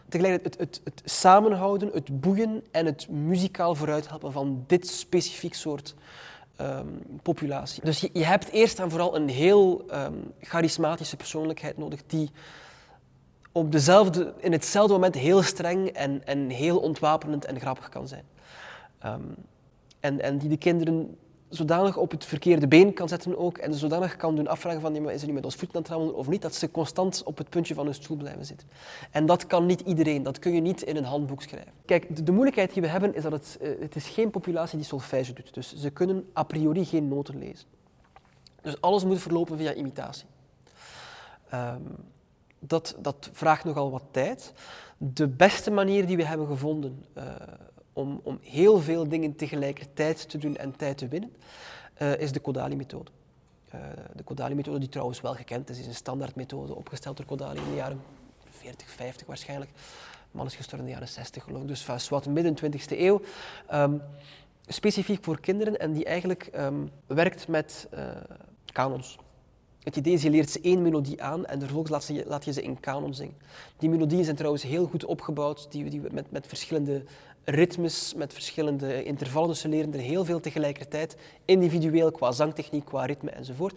tegelijkertijd 0.08 0.58
het, 0.58 0.80
het, 0.84 0.94
het, 0.94 1.10
samenhouden, 1.10 1.90
het 1.92 2.20
boeien 2.20 2.64
en 2.70 2.86
het 2.86 3.08
muzikaal 3.08 3.74
vooruithelpen 3.74 4.32
van 4.32 4.64
dit 4.66 4.88
specifiek 4.88 5.54
soort 5.54 5.94
um, 6.60 7.02
populatie. 7.22 7.84
Dus 7.84 8.00
je, 8.00 8.10
je, 8.12 8.24
hebt 8.24 8.48
eerst 8.48 8.78
en 8.78 8.90
vooral 8.90 9.16
een 9.16 9.28
heel 9.28 9.84
um, 9.92 10.32
charismatische 10.40 11.16
persoonlijkheid 11.16 11.78
nodig 11.78 12.00
die 12.06 12.30
op 13.52 13.72
dezelfde, 13.72 14.34
in 14.38 14.52
hetzelfde 14.52 14.92
moment 14.92 15.14
heel 15.14 15.42
streng 15.42 15.88
en, 15.88 16.26
en 16.26 16.48
heel 16.48 16.78
ontwapenend 16.78 17.44
en 17.44 17.60
grappig 17.60 17.88
kan 17.88 18.08
zijn. 18.08 18.24
Um, 19.06 19.34
en, 20.00 20.20
en 20.20 20.38
die 20.38 20.48
de 20.48 20.56
kinderen 20.56 21.16
zodanig 21.54 21.96
op 21.96 22.10
het 22.10 22.24
verkeerde 22.24 22.68
been 22.68 22.92
kan 22.92 23.08
zetten 23.08 23.38
ook 23.38 23.58
en 23.58 23.74
zodanig 23.74 24.16
kan 24.16 24.36
doen 24.36 24.48
afvragen 24.48 24.80
van 24.80 25.10
is 25.10 25.20
er 25.20 25.26
nu 25.26 25.32
met 25.32 25.44
ons 25.44 25.54
voeten 25.54 25.84
aan 25.90 26.14
of 26.14 26.28
niet, 26.28 26.42
dat 26.42 26.54
ze 26.54 26.70
constant 26.70 27.22
op 27.24 27.38
het 27.38 27.48
puntje 27.48 27.74
van 27.74 27.84
hun 27.84 27.94
stoel 27.94 28.16
blijven 28.16 28.44
zitten. 28.44 28.68
En 29.10 29.26
dat 29.26 29.46
kan 29.46 29.66
niet 29.66 29.80
iedereen, 29.80 30.22
dat 30.22 30.38
kun 30.38 30.54
je 30.54 30.60
niet 30.60 30.82
in 30.82 30.96
een 30.96 31.04
handboek 31.04 31.42
schrijven. 31.42 31.72
Kijk, 31.84 32.26
de, 32.26 32.32
moeilijkheid 32.32 32.72
die 32.72 32.82
we 32.82 32.88
hebben 32.88 33.14
is 33.14 33.22
dat 33.22 33.32
het, 33.32 33.58
uh, 33.62 33.80
het 33.80 33.96
is 33.96 34.08
geen 34.08 34.30
populatie 34.30 34.78
die 34.78 34.86
solfège 34.86 35.32
doet, 35.32 35.54
dus 35.54 35.76
ze 35.76 35.90
kunnen 35.90 36.30
a 36.38 36.42
priori 36.42 36.84
geen 36.84 37.08
noten 37.08 37.38
lezen. 37.38 37.66
Dus 38.62 38.80
alles 38.80 39.04
moet 39.04 39.20
verlopen 39.20 39.58
via 39.58 39.74
imitatie. 39.74 40.26
Um, 41.54 41.96
dat, 42.58 42.96
dat 42.98 43.30
vraagt 43.32 43.64
nogal 43.64 43.90
wat 43.90 44.04
tijd. 44.10 44.52
De 44.96 45.28
beste 45.28 45.70
manier 45.70 46.06
die 46.06 46.16
we 46.16 46.24
hebben 46.24 46.46
gevonden 46.46 47.04
uh, 47.18 47.24
om, 47.92 48.20
om 48.22 48.38
heel 48.42 48.80
veel 48.80 49.08
dingen 49.08 49.36
tegelijkertijd 49.36 50.28
te 50.28 50.38
doen 50.38 50.56
en 50.56 50.76
tijd 50.76 50.98
te 50.98 51.08
winnen, 51.08 51.32
uh, 52.02 52.20
is 52.20 52.32
de 52.32 52.40
Kodali-methode. 52.40 53.10
Uh, 53.74 53.80
de 54.14 54.22
Kodali-methode, 54.22 54.78
die 54.78 54.88
trouwens 54.88 55.20
wel 55.20 55.34
gekend 55.34 55.70
is, 55.70 55.78
is 55.78 55.86
een 55.86 55.94
standaardmethode 55.94 56.74
opgesteld 56.74 57.16
door 57.16 57.26
Kodali 57.26 57.58
in 57.58 57.68
de 57.68 57.74
jaren 57.74 58.02
40, 58.50 58.90
50 58.90 59.26
waarschijnlijk. 59.26 59.70
De 60.30 60.38
man 60.38 60.46
is 60.46 60.54
gestorven 60.54 60.88
in 60.88 60.94
de 60.94 60.98
jaren 60.98 61.14
60 61.14 61.44
geloof 61.44 61.62
ik, 61.62 61.68
dus 61.68 62.08
wat 62.08 62.26
midden 62.26 62.56
20e 62.64 62.98
eeuw. 62.98 63.20
Um, 63.72 64.02
specifiek 64.66 65.24
voor 65.24 65.40
kinderen 65.40 65.78
en 65.78 65.92
die 65.92 66.04
eigenlijk 66.04 66.50
um, 66.56 66.90
werkt 67.06 67.48
met 67.48 67.88
uh, 67.94 68.00
kanons. 68.72 69.18
Het 69.82 69.96
idee 69.96 70.12
is, 70.12 70.22
je 70.22 70.30
leert 70.30 70.50
ze 70.50 70.60
één 70.60 70.82
melodie 70.82 71.22
aan 71.22 71.46
en 71.46 71.60
vervolgens 71.60 71.90
laat, 71.90 72.26
laat 72.26 72.44
je 72.44 72.52
ze 72.52 72.62
in 72.62 72.80
kanon 72.80 73.14
zingen. 73.14 73.36
Die 73.76 73.88
melodieën 73.88 74.24
zijn 74.24 74.36
trouwens 74.36 74.62
heel 74.62 74.86
goed 74.86 75.04
opgebouwd, 75.04 75.66
die, 75.70 75.90
die 75.90 76.00
met, 76.10 76.30
met 76.30 76.46
verschillende 76.46 77.04
ritmes, 77.44 78.14
met 78.16 78.32
verschillende 78.32 79.04
intervallen. 79.04 79.48
Dus 79.48 79.60
ze 79.60 79.68
leren 79.68 79.92
er 79.92 80.00
heel 80.00 80.24
veel 80.24 80.40
tegelijkertijd, 80.40 81.16
individueel 81.44 82.10
qua 82.10 82.32
zangtechniek, 82.32 82.84
qua 82.84 83.04
ritme 83.04 83.30
enzovoort. 83.30 83.74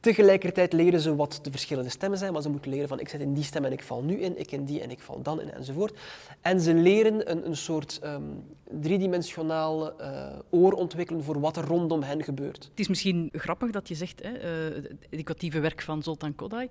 Tegelijkertijd 0.00 0.72
leren 0.72 1.00
ze 1.00 1.16
wat 1.16 1.38
de 1.42 1.50
verschillende 1.50 1.90
stemmen 1.90 2.18
zijn, 2.18 2.32
maar 2.32 2.42
ze 2.42 2.48
moeten 2.48 2.70
leren 2.70 2.88
van 2.88 3.00
ik 3.00 3.08
zit 3.08 3.20
in 3.20 3.34
die 3.34 3.44
stem 3.44 3.64
en 3.64 3.72
ik 3.72 3.82
val 3.82 4.02
nu 4.02 4.20
in, 4.20 4.38
ik 4.38 4.52
in 4.52 4.64
die 4.64 4.80
en 4.80 4.90
ik 4.90 5.00
val 5.00 5.22
dan 5.22 5.40
in 5.40 5.52
enzovoort. 5.52 5.98
En 6.40 6.60
ze 6.60 6.74
leren 6.74 7.30
een, 7.30 7.46
een 7.46 7.56
soort 7.56 8.00
um, 8.04 8.44
driedimensionaal 8.80 10.00
uh, 10.00 10.38
oor 10.50 10.72
ontwikkelen 10.72 11.24
voor 11.24 11.40
wat 11.40 11.56
er 11.56 11.64
rondom 11.64 12.02
hen 12.02 12.22
gebeurt. 12.22 12.64
Het 12.70 12.80
is 12.80 12.88
misschien 12.88 13.28
grappig 13.32 13.70
dat 13.70 13.88
je 13.88 13.94
zegt, 13.94 14.22
hè, 14.22 14.32
uh, 14.32 14.74
het 14.74 15.06
educatieve 15.10 15.60
werk 15.60 15.82
van 15.82 16.02
Zoltan 16.02 16.34
Kodály, 16.34 16.68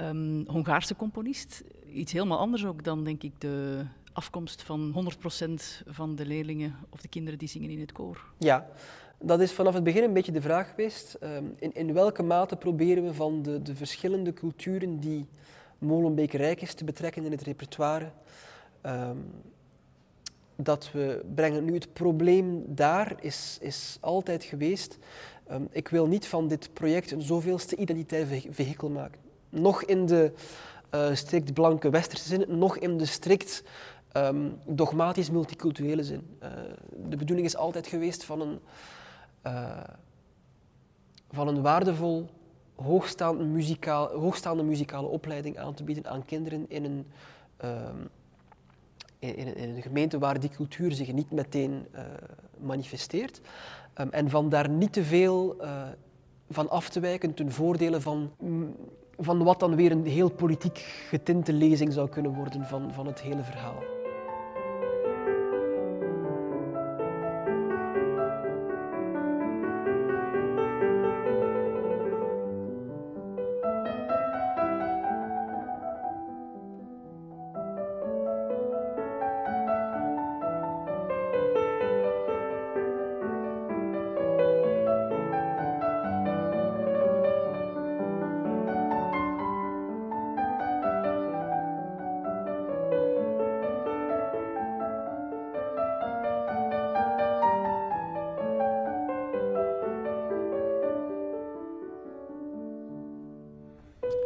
um, 0.00 0.44
Hongaarse 0.46 0.96
componist, 0.96 1.62
iets 1.92 2.12
helemaal 2.12 2.38
anders 2.38 2.66
ook 2.66 2.84
dan 2.84 3.04
denk 3.04 3.22
ik 3.22 3.32
de 3.38 3.84
afkomst 4.18 4.62
van 4.62 5.10
100% 5.50 5.86
van 5.86 6.16
de 6.16 6.26
leerlingen 6.26 6.76
of 6.88 7.00
de 7.00 7.08
kinderen 7.08 7.38
die 7.38 7.48
zingen 7.48 7.70
in 7.70 7.80
het 7.80 7.92
koor. 7.92 8.24
Ja, 8.38 8.66
dat 9.18 9.40
is 9.40 9.52
vanaf 9.52 9.74
het 9.74 9.84
begin 9.84 10.02
een 10.02 10.12
beetje 10.12 10.32
de 10.32 10.40
vraag 10.40 10.68
geweest. 10.68 11.18
Um, 11.22 11.54
in, 11.58 11.74
in 11.74 11.92
welke 11.92 12.22
mate 12.22 12.56
proberen 12.56 13.04
we 13.04 13.14
van 13.14 13.42
de, 13.42 13.62
de 13.62 13.76
verschillende 13.76 14.32
culturen 14.32 15.00
die 15.00 15.26
Molenbeek 15.78 16.32
rijk 16.32 16.62
is 16.62 16.74
te 16.74 16.84
betrekken 16.84 17.24
in 17.24 17.30
het 17.30 17.42
repertoire? 17.42 18.10
Um, 18.82 19.30
dat 20.56 20.92
we 20.92 21.24
brengen. 21.34 21.64
Nu, 21.64 21.74
het 21.74 21.92
probleem 21.92 22.64
daar 22.66 23.14
is, 23.20 23.58
is 23.60 23.98
altijd 24.00 24.44
geweest. 24.44 24.98
Um, 25.50 25.68
ik 25.70 25.88
wil 25.88 26.06
niet 26.06 26.26
van 26.26 26.48
dit 26.48 26.72
project 26.72 27.10
een 27.10 27.22
zoveelste 27.22 27.76
identiteit 27.76 28.26
vehikel 28.50 28.90
maken. 28.90 29.20
Nog 29.48 29.82
in 29.82 30.06
de 30.06 30.32
uh, 30.94 31.14
strikt 31.14 31.54
blanke 31.54 31.90
westerse 31.90 32.28
zin, 32.28 32.44
nog 32.58 32.78
in 32.78 32.98
de 32.98 33.06
strikt 33.06 33.62
um, 34.12 34.58
dogmatisch 34.66 35.30
multiculturele 35.30 36.04
zin. 36.04 36.38
Uh, 36.42 36.48
de 37.08 37.16
bedoeling 37.16 37.46
is 37.46 37.56
altijd 37.56 37.86
geweest 37.86 38.24
van 38.24 38.40
een, 38.40 38.58
uh, 39.46 39.80
van 41.30 41.48
een 41.48 41.62
waardevol, 41.62 42.28
hoogstaande, 42.74 43.44
muzikaal, 43.44 44.08
hoogstaande 44.08 44.62
muzikale 44.62 45.06
opleiding 45.06 45.58
aan 45.58 45.74
te 45.74 45.84
bieden 45.84 46.06
aan 46.06 46.24
kinderen 46.24 46.64
in 46.68 46.84
een, 46.84 47.06
um, 47.64 48.08
in, 49.18 49.52
een 49.56 49.82
gemeente 49.82 50.18
waar 50.18 50.40
die 50.40 50.50
cultuur 50.50 50.92
zich 50.92 51.12
niet 51.12 51.30
meteen 51.30 51.86
uh, 51.94 52.00
manifesteert. 52.58 53.40
Um, 54.00 54.10
en 54.10 54.30
van 54.30 54.48
daar 54.48 54.68
niet 54.68 54.92
te 54.92 55.04
veel 55.04 55.56
van 56.50 56.70
af 56.70 56.88
te 56.88 57.00
wijken 57.00 57.34
ten 57.34 57.52
voordele 57.52 58.00
van 58.00 58.30
van 59.18 59.42
wat 59.44 59.60
dan 59.60 59.76
weer 59.76 59.90
een 59.90 60.06
heel 60.06 60.30
politiek 60.30 60.78
getinte 61.08 61.52
lezing 61.52 61.92
zou 61.92 62.08
kunnen 62.08 62.34
worden 62.34 62.66
van, 62.66 62.92
van 62.94 63.06
het 63.06 63.20
hele 63.20 63.42
verhaal. 63.42 63.97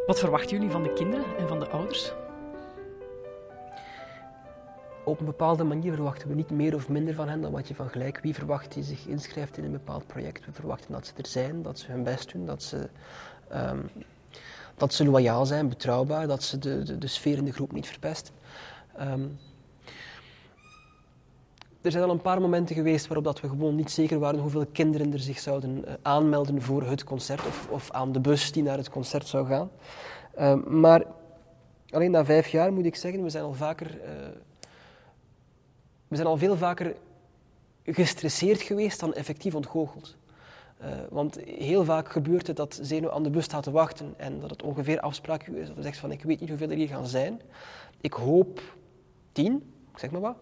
Wat 0.06 0.18
verwachten 0.18 0.50
jullie 0.50 0.70
van 0.70 0.82
de 0.82 0.92
kinderen 0.92 1.36
en 1.38 1.48
van 1.48 1.58
de 1.58 1.68
ouders? 1.68 2.12
Op 5.04 5.20
een 5.20 5.26
bepaalde 5.26 5.64
manier 5.64 5.92
verwachten 5.94 6.28
we 6.28 6.34
niet 6.34 6.50
meer 6.50 6.74
of 6.74 6.88
minder 6.88 7.14
van 7.14 7.28
hen 7.28 7.40
dan 7.40 7.52
wat 7.52 7.68
je 7.68 7.74
van 7.74 7.88
gelijk 7.88 8.18
wie 8.22 8.34
verwacht 8.34 8.72
die 8.72 8.82
zich 8.82 9.06
inschrijft 9.06 9.56
in 9.56 9.64
een 9.64 9.72
bepaald 9.72 10.06
project. 10.06 10.46
We 10.46 10.52
verwachten 10.52 10.92
dat 10.92 11.06
ze 11.06 11.12
er 11.16 11.26
zijn, 11.26 11.62
dat 11.62 11.78
ze 11.78 11.90
hun 11.90 12.02
best 12.02 12.32
doen, 12.32 12.46
dat 12.46 12.62
ze, 12.62 12.88
um, 13.54 13.90
dat 14.76 14.94
ze 14.94 15.04
loyaal 15.04 15.46
zijn, 15.46 15.68
betrouwbaar, 15.68 16.26
dat 16.26 16.42
ze 16.42 16.58
de, 16.58 16.98
de, 16.98 17.06
sfeer 17.06 17.36
in 17.36 17.44
de 17.44 17.52
groep 17.52 17.72
niet 17.72 17.86
verpesten. 17.86 18.34
Um, 19.00 19.38
er 21.82 21.90
zijn 21.90 22.04
al 22.04 22.10
een 22.10 22.20
paar 22.20 22.40
momenten 22.40 22.74
geweest 22.74 23.06
waarop 23.06 23.24
dat 23.24 23.40
we 23.40 23.48
gewoon 23.48 23.74
niet 23.74 23.90
zeker 23.90 24.18
waren 24.18 24.40
hoeveel 24.40 24.66
kinderen 24.72 25.12
er 25.12 25.18
zich 25.18 25.38
zouden 25.38 25.84
uh, 25.86 25.92
aanmelden 26.02 26.62
voor 26.62 26.82
het 26.82 27.04
concert 27.04 27.46
of, 27.46 27.68
of, 27.70 27.90
aan 27.90 28.12
de 28.12 28.20
bus 28.20 28.52
die 28.52 28.62
naar 28.62 28.76
het 28.76 28.90
concert 28.90 29.26
zou 29.26 29.46
gaan. 29.46 29.70
Uh, 30.38 30.54
maar 30.64 31.04
alleen 31.90 32.10
na 32.10 32.24
vijf 32.24 32.48
jaar 32.48 32.72
moet 32.72 32.84
ik 32.84 32.96
zeggen, 32.96 33.22
we 33.22 33.30
zijn 33.30 33.44
al 33.44 33.52
vaker, 33.52 33.86
uh, 33.86 34.10
we 36.08 36.16
zijn 36.16 36.28
al 36.28 36.36
veel 36.36 36.56
vaker 36.56 36.94
gestresseerd 37.84 38.62
geweest 38.62 39.00
dan 39.00 39.14
effectief 39.14 39.54
ontgoocheld. 39.54 40.16
want 41.10 41.38
heel 41.44 41.84
vaak 41.84 42.12
gebeurt 42.12 42.46
het 42.46 42.56
dat 42.56 42.78
Zeno 42.82 43.10
aan 43.10 43.22
de 43.22 43.30
bus 43.30 43.44
staat 43.44 43.62
te 43.62 43.70
wachten 43.70 44.14
en 44.16 44.40
dat 44.40 44.50
het 44.50 44.62
ongeveer 44.62 45.00
afspraak 45.00 45.46
is. 45.46 45.66
Dat 45.66 45.76
we 45.76 45.82
zegt 45.82 45.98
van 45.98 46.12
ik 46.12 46.22
weet 46.22 46.40
niet 46.40 46.48
hoeveel 46.48 46.70
er 46.70 46.76
hier 46.76 46.88
gaan 46.88 47.06
zijn. 47.06 47.40
Ik 48.00 48.12
hoop 48.12 48.60
tien, 49.32 49.72
zeg 49.94 50.10
maar 50.10 50.20
wat 50.20 50.36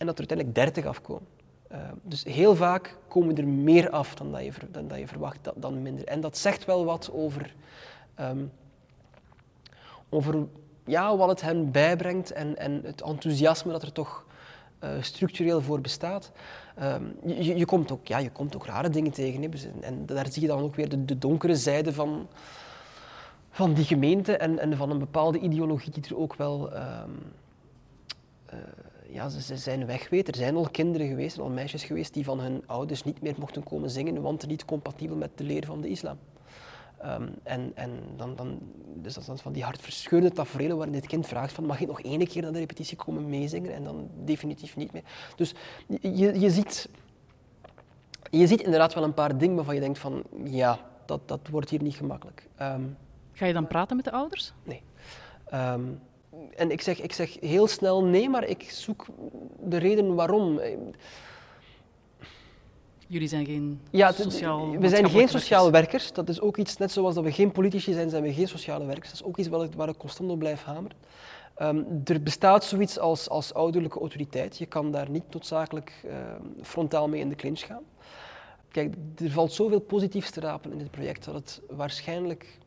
en 0.00 0.06
dat 0.06 0.18
er 0.18 0.28
uiteindelijk 0.28 0.54
30 0.54 0.86
afkomen. 0.86 1.26
Uh, 1.72 1.78
dus 2.02 2.24
heel 2.24 2.56
vaak 2.56 2.96
komen 3.08 3.36
er 3.36 3.46
meer 3.48 3.90
af 3.90 4.14
dan 4.14 4.32
dat 4.32 4.44
je, 4.44 4.52
dan 4.70 4.88
dat 4.88 4.98
je 4.98 5.06
verwacht, 5.06 5.38
dan, 5.42 5.54
dan 5.56 5.82
minder. 5.82 6.04
En 6.04 6.20
dat 6.20 6.38
zegt 6.38 6.64
wel 6.64 6.84
wat 6.84 7.10
over, 7.12 7.54
um, 8.20 8.52
over 10.08 10.46
ja, 10.84 11.16
wat 11.16 11.28
het 11.28 11.40
hen 11.40 11.70
bijbrengt 11.70 12.32
en, 12.32 12.56
en 12.56 12.80
het 12.84 13.02
enthousiasme 13.02 13.72
dat 13.72 13.82
er 13.82 13.92
toch 13.92 14.24
uh, 14.84 14.90
structureel 15.00 15.62
voor 15.62 15.80
bestaat. 15.80 16.32
Um, 16.82 17.16
je, 17.24 17.56
je, 17.56 17.64
komt 17.64 17.92
ook, 17.92 18.06
ja, 18.06 18.18
je 18.18 18.30
komt 18.30 18.56
ook 18.56 18.66
rare 18.66 18.90
dingen 18.90 19.12
tegen. 19.12 19.42
Hè. 19.42 19.48
Dus, 19.48 19.66
en 19.80 20.06
daar 20.06 20.32
zie 20.32 20.42
je 20.42 20.48
dan 20.48 20.62
ook 20.62 20.74
weer 20.74 21.06
de, 21.06 21.18
donkere 21.18 21.56
zijde 21.56 21.92
van, 21.92 22.28
van 23.50 23.74
die 23.74 23.84
gemeente 23.84 24.36
en, 24.36 24.58
en 24.58 24.76
van 24.76 24.90
een 24.90 24.98
bepaalde 24.98 25.38
ideologie 25.38 25.92
die 25.92 26.04
er 26.04 26.18
ook 26.18 26.34
wel... 26.34 26.72
Uh, 26.72 27.02
ja, 29.12 29.28
ze, 29.28 29.42
ze, 29.42 29.56
zijn 29.56 29.86
weg 29.86 30.08
weet. 30.08 30.28
Er 30.28 30.36
zijn 30.36 30.56
al 30.56 30.68
kinderen 30.70 31.08
geweest, 31.08 31.38
al 31.38 31.48
meisjes 31.48 31.84
geweest, 31.84 32.14
die 32.14 32.24
van 32.24 32.40
hun 32.40 32.62
ouders 32.66 33.02
niet 33.02 33.22
meer 33.22 33.34
mochten 33.38 33.62
komen 33.62 33.90
zingen, 33.90 34.22
want 34.22 34.46
niet 34.46 34.64
compatibel 34.64 35.16
met 35.16 35.30
de 35.34 35.44
leer 35.44 35.64
van 35.64 35.80
de 35.80 35.88
islam. 35.88 36.18
Um, 37.04 37.34
en, 37.42 37.72
en 37.74 37.90
dan, 38.16 38.36
dan, 38.36 38.58
dus 38.94 39.14
dat 39.14 39.28
is 39.28 39.40
van 39.40 39.52
die 39.52 39.62
hartverscheurende 39.62 40.34
tafereelen 40.34 40.76
waarin 40.76 40.94
dit 40.94 41.06
kind 41.06 41.26
vraagt 41.26 41.52
van 41.52 41.66
mag 41.66 41.80
ik 41.80 41.86
nog 41.86 42.00
één 42.00 42.26
keer 42.26 42.42
naar 42.42 42.52
de 42.52 42.58
repetitie 42.58 42.96
komen 42.96 43.28
meezingen 43.28 43.74
en 43.74 43.84
dan 43.84 44.08
definitief 44.24 44.76
niet 44.76 44.92
meer. 44.92 45.02
Dus 45.36 45.54
je, 46.00 46.40
je, 46.40 46.50
ziet, 46.50 46.88
je 48.30 48.46
ziet 48.46 48.60
inderdaad 48.60 48.94
wel 48.94 49.04
een 49.04 49.14
paar 49.14 49.38
dingen 49.38 49.56
waarvan 49.56 49.74
je 49.74 49.80
denkt 49.80 49.98
van 49.98 50.22
ja, 50.44 50.78
dat, 51.06 51.28
dat 51.28 51.40
wordt 51.50 51.70
hier 51.70 51.82
niet 51.82 51.94
gemakkelijk. 51.94 52.48
Um, 52.62 52.96
Ga 53.32 53.46
je 53.46 53.52
dan 53.52 53.66
praten 53.66 53.96
met 53.96 54.04
de 54.04 54.12
ouders? 54.12 54.52
Nee. 54.62 54.82
Um, 55.54 56.00
en 56.56 56.70
ik 56.70 56.80
zeg, 56.80 57.00
ik 57.00 57.12
zeg 57.12 57.36
heel 57.40 57.66
snel 57.66 58.04
nee, 58.04 58.28
maar 58.28 58.44
ik 58.44 58.70
zoek 58.70 59.06
de 59.60 59.76
reden 59.76 60.14
waarom. 60.14 60.60
Jullie 63.06 63.28
zijn 63.28 63.46
geen 63.46 63.80
ja, 63.90 64.12
sociaal 64.12 64.70
We 64.70 64.88
zijn 64.88 65.10
geen 65.10 65.28
sociale 65.28 65.70
werkers. 65.70 66.12
Dat 66.12 66.28
is 66.28 66.40
ook 66.40 66.56
iets, 66.56 66.76
net 66.76 66.92
zoals 66.92 67.14
dat 67.14 67.24
we 67.24 67.32
geen 67.32 67.52
politici 67.52 67.92
zijn, 67.92 68.10
zijn 68.10 68.22
we 68.22 68.32
geen 68.32 68.48
sociale 68.48 68.84
werkers. 68.84 69.08
Dat 69.10 69.20
is 69.20 69.26
ook 69.26 69.36
iets 69.36 69.48
waar 69.48 69.64
ik, 69.64 69.72
waar 69.74 69.88
ik 69.88 69.96
constant 69.96 70.30
op 70.30 70.38
blijf 70.38 70.62
hameren. 70.62 70.96
Um, 71.62 72.00
er 72.04 72.22
bestaat 72.22 72.64
zoiets 72.64 72.98
als, 72.98 73.28
als 73.28 73.54
ouderlijke 73.54 73.98
autoriteit. 73.98 74.58
Je 74.58 74.66
kan 74.66 74.90
daar 74.90 75.10
niet 75.10 75.22
noodzakelijk 75.30 76.02
uh, 76.04 76.12
frontaal 76.62 77.08
mee 77.08 77.20
in 77.20 77.28
de 77.28 77.34
clinch 77.34 77.60
gaan. 77.60 77.82
Kijk, 78.70 78.94
er 79.16 79.30
valt 79.30 79.52
zoveel 79.52 79.80
positiefs 79.80 80.30
te 80.30 80.40
rapen 80.40 80.72
in 80.72 80.78
dit 80.78 80.90
project 80.90 81.24
dat 81.24 81.34
het 81.34 81.60
waarschijnlijk 81.68 82.58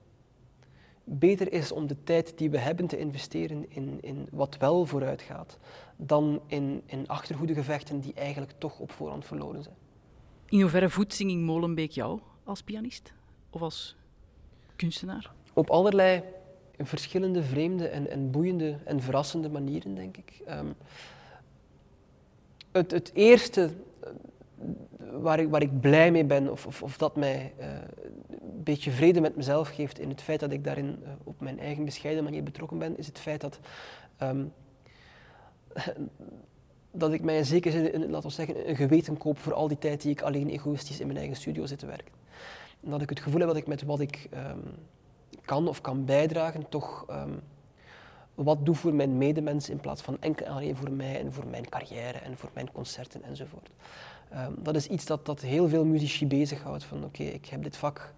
beter 1.04 1.54
is 1.54 1.72
om 1.72 1.88
de 1.88 2.04
tijd 2.04 2.38
die 2.38 2.50
we 2.50 2.58
hebben 2.58 2.88
te 2.88 2.98
investeren 2.98 3.66
in, 3.70 3.98
in 4.02 4.28
wat 4.32 4.58
wel 4.58 4.86
vooruit 4.86 5.22
gaat, 5.22 5.58
dan 5.98 6.42
in, 6.48 6.82
in 6.86 7.08
achterhoedegevechten 7.08 8.00
die 8.00 8.14
eigenlijk 8.14 8.54
toch 8.58 8.80
op 8.80 8.92
voorhand 8.92 9.26
verloren 9.26 9.64
zijn. 9.64 9.76
In 10.50 10.62
hoeverre 10.62 10.90
voedt 10.90 11.14
Singing 11.14 11.46
Molenbeek 11.46 11.92
jou 11.92 12.20
als 12.44 12.64
pianist 12.64 13.14
of 13.50 13.62
als 13.62 13.96
kunstenaar? 14.76 15.34
Op 15.54 15.70
allerlei 15.70 16.24
verschillende, 16.78 17.44
vreemde 17.44 17.88
en, 17.88 18.10
en 18.10 18.32
boeiende 18.32 18.78
en 18.86 19.02
verrassende 19.02 19.50
manieren, 19.50 19.96
denk 19.96 20.18
ik. 20.18 20.42
Um, 20.50 20.74
het, 22.72 22.92
het 22.92 23.12
eerste 23.14 23.72
waar 25.22 25.40
ik, 25.40 25.50
waar 25.50 25.62
ik 25.62 25.80
blij 25.80 26.12
mee 26.12 26.26
ben, 26.26 26.52
of, 26.52 26.66
of, 26.66 26.84
of 26.84 26.98
dat 26.98 27.16
mij 27.16 27.54
uh, 27.60 27.66
een 28.30 28.64
beetje 28.64 28.92
vrede 28.92 29.22
met 29.22 29.36
mezelf 29.36 29.70
geeft 29.70 30.00
in 30.00 30.10
het 30.10 30.22
feit 30.22 30.40
dat 30.40 30.52
ik 30.52 30.64
daarin 30.64 31.00
uh, 31.04 31.10
op 31.24 31.42
mijn 31.42 31.60
eigen 31.60 31.86
bescheiden 31.86 32.24
manier 32.24 32.44
betrokken 32.44 32.78
ben, 32.78 32.98
is 32.98 33.08
het 33.08 33.20
feit 33.20 33.42
dat, 33.42 33.60
um, 34.22 34.54
dat 36.92 37.14
ik 37.14 37.22
mij 37.22 37.38
in 37.38 37.46
zekere 37.46 37.92
zin, 37.92 38.10
laten 38.10 38.30
we 38.30 38.36
zeggen, 38.36 38.70
een 38.70 38.76
geweten 38.76 39.18
koop 39.18 39.38
voor 39.38 39.54
al 39.54 39.68
die 39.68 39.78
tijd 39.78 40.02
die 40.02 40.12
ik 40.12 40.22
alleen 40.22 40.50
egoïstisch 40.50 41.00
in 41.00 41.08
mijn 41.08 41.20
eigen 41.20 41.36
studio 41.36 41.66
zit 41.66 41.80
te 41.80 41.86
werken. 41.86 42.14
En 42.84 42.90
dat 42.90 43.02
ik 43.02 43.10
het 43.10 43.20
gevoel 43.20 43.40
heb 43.40 43.48
dat 43.48 43.58
ik 43.58 43.68
met 43.68 43.84
wat 43.84 44.00
ik 44.00 44.30
um, 44.34 44.64
kan 45.46 45.68
of 45.68 45.82
kan 45.82 46.06
bijdragen, 46.06 46.70
toch 46.70 47.06
um, 47.10 47.42
wat 48.36 48.66
doe 48.66 48.76
voor 48.76 48.94
mijn 48.94 49.18
medemens 49.18 49.70
in 49.70 49.80
plaats 49.80 50.02
van 50.02 50.18
enkel 50.20 50.46
alleen 50.46 50.76
voor 50.76 50.92
mij 50.92 51.20
en 51.20 51.34
voor 51.34 51.48
mijn 51.48 51.70
carrière 51.70 52.18
en 52.18 52.38
voor 52.38 52.50
mijn 52.54 52.72
concerten 52.72 53.24
enzovoort. 53.24 53.70
Um, 54.36 54.56
dat 54.64 54.76
is 54.76 54.88
iets 54.88 55.06
dat, 55.06 55.26
dat 55.26 55.42
heel 55.42 55.70
veel 55.70 55.86
muzici 55.86 56.28
bezighoudt. 56.28 56.84
Van 56.84 57.04
oké, 57.04 57.24
ik 57.24 57.46
heb 57.46 57.64
dit 57.64 57.78
vak 57.78 58.14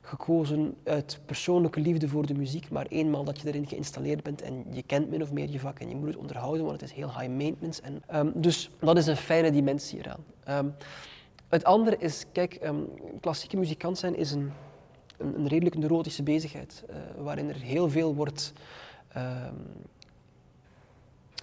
gekozen 0.00 0.74
uit 0.84 1.20
persoonlijke 1.24 1.80
liefde 1.80 2.08
voor 2.08 2.26
de 2.26 2.34
muziek, 2.34 2.70
maar 2.70 2.86
eenmaal 2.86 3.24
dat 3.24 3.40
je 3.40 3.48
erin 3.48 3.66
geïnstalleerd 3.66 4.22
bent 4.22 4.42
en 4.42 4.64
je 4.70 4.82
kent 4.82 5.10
min 5.10 5.22
of 5.22 5.32
meer 5.32 5.50
je 5.50 5.60
vak 5.60 5.78
en 5.78 5.88
je 5.88 5.96
moet 5.96 6.08
het 6.08 6.16
onderhouden, 6.16 6.64
want 6.64 6.80
het 6.80 6.90
is 6.90 6.96
heel 6.96 7.18
high 7.18 7.30
maintenance. 7.30 7.82
En, 7.82 8.02
um, 8.14 8.32
dus 8.34 8.70
dat 8.80 8.96
is 8.96 9.06
een 9.06 9.16
fijne 9.16 9.50
dimensie 9.50 9.98
eraan. 9.98 10.24
Um, 10.64 10.74
het 11.48 11.64
andere 11.64 11.96
is, 11.98 12.24
kijk, 12.32 12.70
klassieke 13.20 13.56
muzikant 13.56 13.98
zijn 13.98 14.16
is 14.16 14.32
een, 14.32 14.52
een, 15.16 15.48
redelijk 15.48 15.76
neurotische 15.76 16.22
bezigheid, 16.22 16.84
uh, 16.90 16.96
waarin 17.22 17.48
er 17.48 17.60
heel 17.60 17.90
veel 17.90 18.14
wordt 18.14 18.52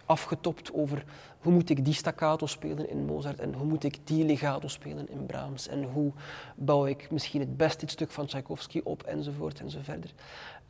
afgetopt 0.06 0.74
over 0.74 1.06
hoe 1.46 1.54
moet 1.54 1.70
ik 1.70 1.86
die 1.86 1.94
staccato 1.94 2.46
spelen 2.46 2.90
in 2.90 3.06
Mozart 3.06 3.40
en 3.40 3.54
hoe 3.54 3.66
moet 3.66 3.84
ik 3.84 4.00
die 4.04 4.26
legato 4.26 4.68
spelen 4.68 5.10
in 5.10 5.26
Brahms 5.26 5.68
en 5.68 5.84
hoe 5.84 6.12
bouw 6.56 6.86
ik 6.86 7.12
misschien 7.12 7.40
het 7.40 7.58
best 7.58 7.80
dit 7.80 7.92
stuk 7.92 8.12
van 8.12 8.26
Tchaikovsky 8.26 8.82
op 8.84 9.04
enzovoort 9.04 9.60
enzoverder. 9.60 10.14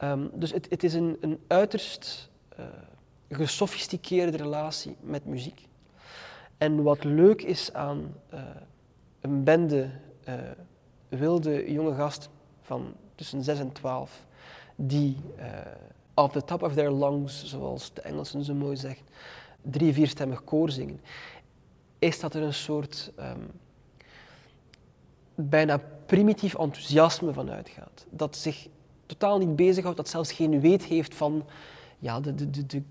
Um, 0.03 0.29
dus 0.33 0.51
het, 0.51 0.67
het, 0.69 0.83
is 0.83 0.93
een, 0.93 1.17
een 1.21 1.39
uiterst 1.47 2.29
uh, 2.59 2.65
gesofisticeerde 3.29 4.37
relatie 4.37 4.95
met 4.99 5.25
muziek. 5.25 5.67
En 6.57 6.83
wat 6.83 7.03
leuk 7.03 7.41
is 7.41 7.73
aan 7.73 8.13
uh, 8.33 8.39
een 9.21 9.43
bende 9.43 9.89
uh, 10.27 10.33
wilde 11.07 11.71
jonge 11.71 11.95
gasten 11.95 12.31
van 12.61 12.93
tussen 13.15 13.43
6 13.43 13.59
en 13.59 13.71
12, 13.71 14.25
die 14.75 15.17
off 16.13 16.33
the 16.33 16.43
top 16.43 16.63
of 16.63 16.73
their 16.73 16.93
lungs, 16.93 17.45
zoals 17.45 17.93
de 17.93 18.01
Engelsen 18.01 18.43
zo 18.43 18.53
mooi 18.53 18.75
zeggen, 18.75 19.05
drie, 19.69 19.93
vierstemmig 19.93 20.43
koor 20.43 20.69
zingen, 20.69 20.99
is 21.99 22.19
dat 22.19 22.33
er 22.33 22.41
een 22.41 22.53
soort 22.53 23.11
um, 23.19 23.51
bijna 25.35 25.81
primitief 26.05 26.55
enthousiasme 26.55 27.33
van 27.33 27.49
uitgaat. 27.49 28.05
Dat 28.09 28.35
zich 28.35 28.67
totaal 29.05 29.37
niet 29.37 29.55
bezighoudt, 29.55 29.97
dat 29.97 30.09
zelfs 30.09 30.31
geen 30.31 30.59
weet 30.59 30.83
heeft 30.83 31.15
van 31.15 31.45
ja, 31.99 32.19
de, 32.19 32.35
de, 32.35 32.65
de, 32.65 32.81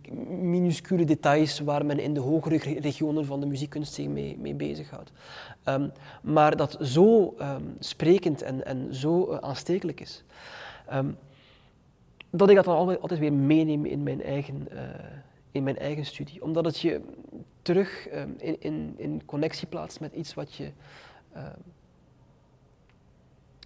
minuscule 0.40 1.04
details 1.04 1.60
waar 1.60 1.86
men 1.86 1.98
in 1.98 2.14
de 2.14 2.20
hogere 2.20 2.80
regionen 2.80 3.26
van 3.26 3.40
de 3.40 3.46
muziekkunst 3.46 3.92
zich 3.92 4.06
mee, 4.06 4.38
mee 4.38 4.54
bezighoudt. 4.54 5.12
Um, 5.64 5.92
maar 6.22 6.56
dat 6.56 6.76
zo 6.80 7.34
um, 7.40 7.76
sprekend 7.78 8.42
en, 8.42 8.64
en 8.64 8.94
zo 8.94 9.32
uh, 9.32 9.38
aanstekelijk 9.38 10.00
is. 10.00 10.24
Dat 12.30 12.50
ik 12.50 12.56
dat 12.56 12.64
dan 12.64 13.00
altijd, 13.00 13.18
weer 13.18 13.32
meeneem 13.32 13.84
in 13.84 14.02
mijn 14.02 14.22
eigen, 14.22 14.68
uh, 14.72 14.80
in 15.54 15.62
mijn 15.62 15.78
eigen 15.78 16.06
studie. 16.06 16.42
Omdat 16.42 16.64
het 16.64 16.80
je 16.80 17.00
terug 17.62 18.12
um, 18.12 18.34
in, 18.38 18.60
in, 18.60 18.94
in 18.96 19.24
connectie 19.24 19.66
plaatst 19.66 20.00
met 20.00 20.12
iets 20.12 20.34
wat 20.34 20.54
je 20.54 20.70
uh, 21.36 21.46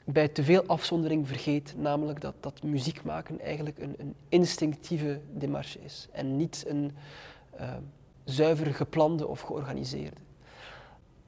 bij 0.04 0.28
te 0.28 0.44
veel 0.44 0.66
afzondering 0.66 1.28
vergeet, 1.28 1.74
namelijk 1.76 2.20
dat, 2.20 2.34
dat 2.40 2.62
muziek 2.62 3.04
maken 3.04 3.40
eigenlijk 3.40 3.78
een, 3.78 3.94
een 3.98 4.14
instinctieve 4.28 5.20
demarche 5.32 5.78
is 5.80 6.08
en 6.12 6.36
niet 6.36 6.64
een 6.66 6.92
uh, 7.60 7.74
zuiver 8.24 8.74
geplande 8.74 9.26
of 9.26 9.40
georganiseerde. 9.40 10.20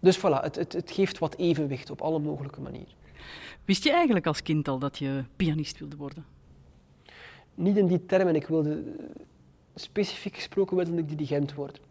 Dus 0.00 0.18
voilà, 0.18 0.42
het, 0.42 0.56
het, 0.56 0.72
het 0.72 0.90
geeft 0.90 1.18
wat 1.18 1.36
evenwicht 1.36 1.90
op 1.90 2.00
alle 2.00 2.18
mogelijke 2.18 2.60
manieren. 2.60 2.94
Wist 3.64 3.84
je 3.84 3.92
eigenlijk 3.92 4.26
als 4.26 4.42
kind 4.42 4.68
al 4.68 4.78
dat 4.78 4.98
je 4.98 5.24
pianist 5.36 5.78
wilde 5.78 5.96
worden? 5.96 6.24
niet 7.60 7.76
in 7.76 7.86
die 7.86 8.06
termen. 8.06 8.34
Ik 8.34 8.46
wilde, 8.46 8.82
specifiek 9.74 10.34
gesproken 10.34 10.76
wilde 10.76 10.96
ik 10.96 11.08
dirigent 11.08 11.54
worden. 11.54 11.82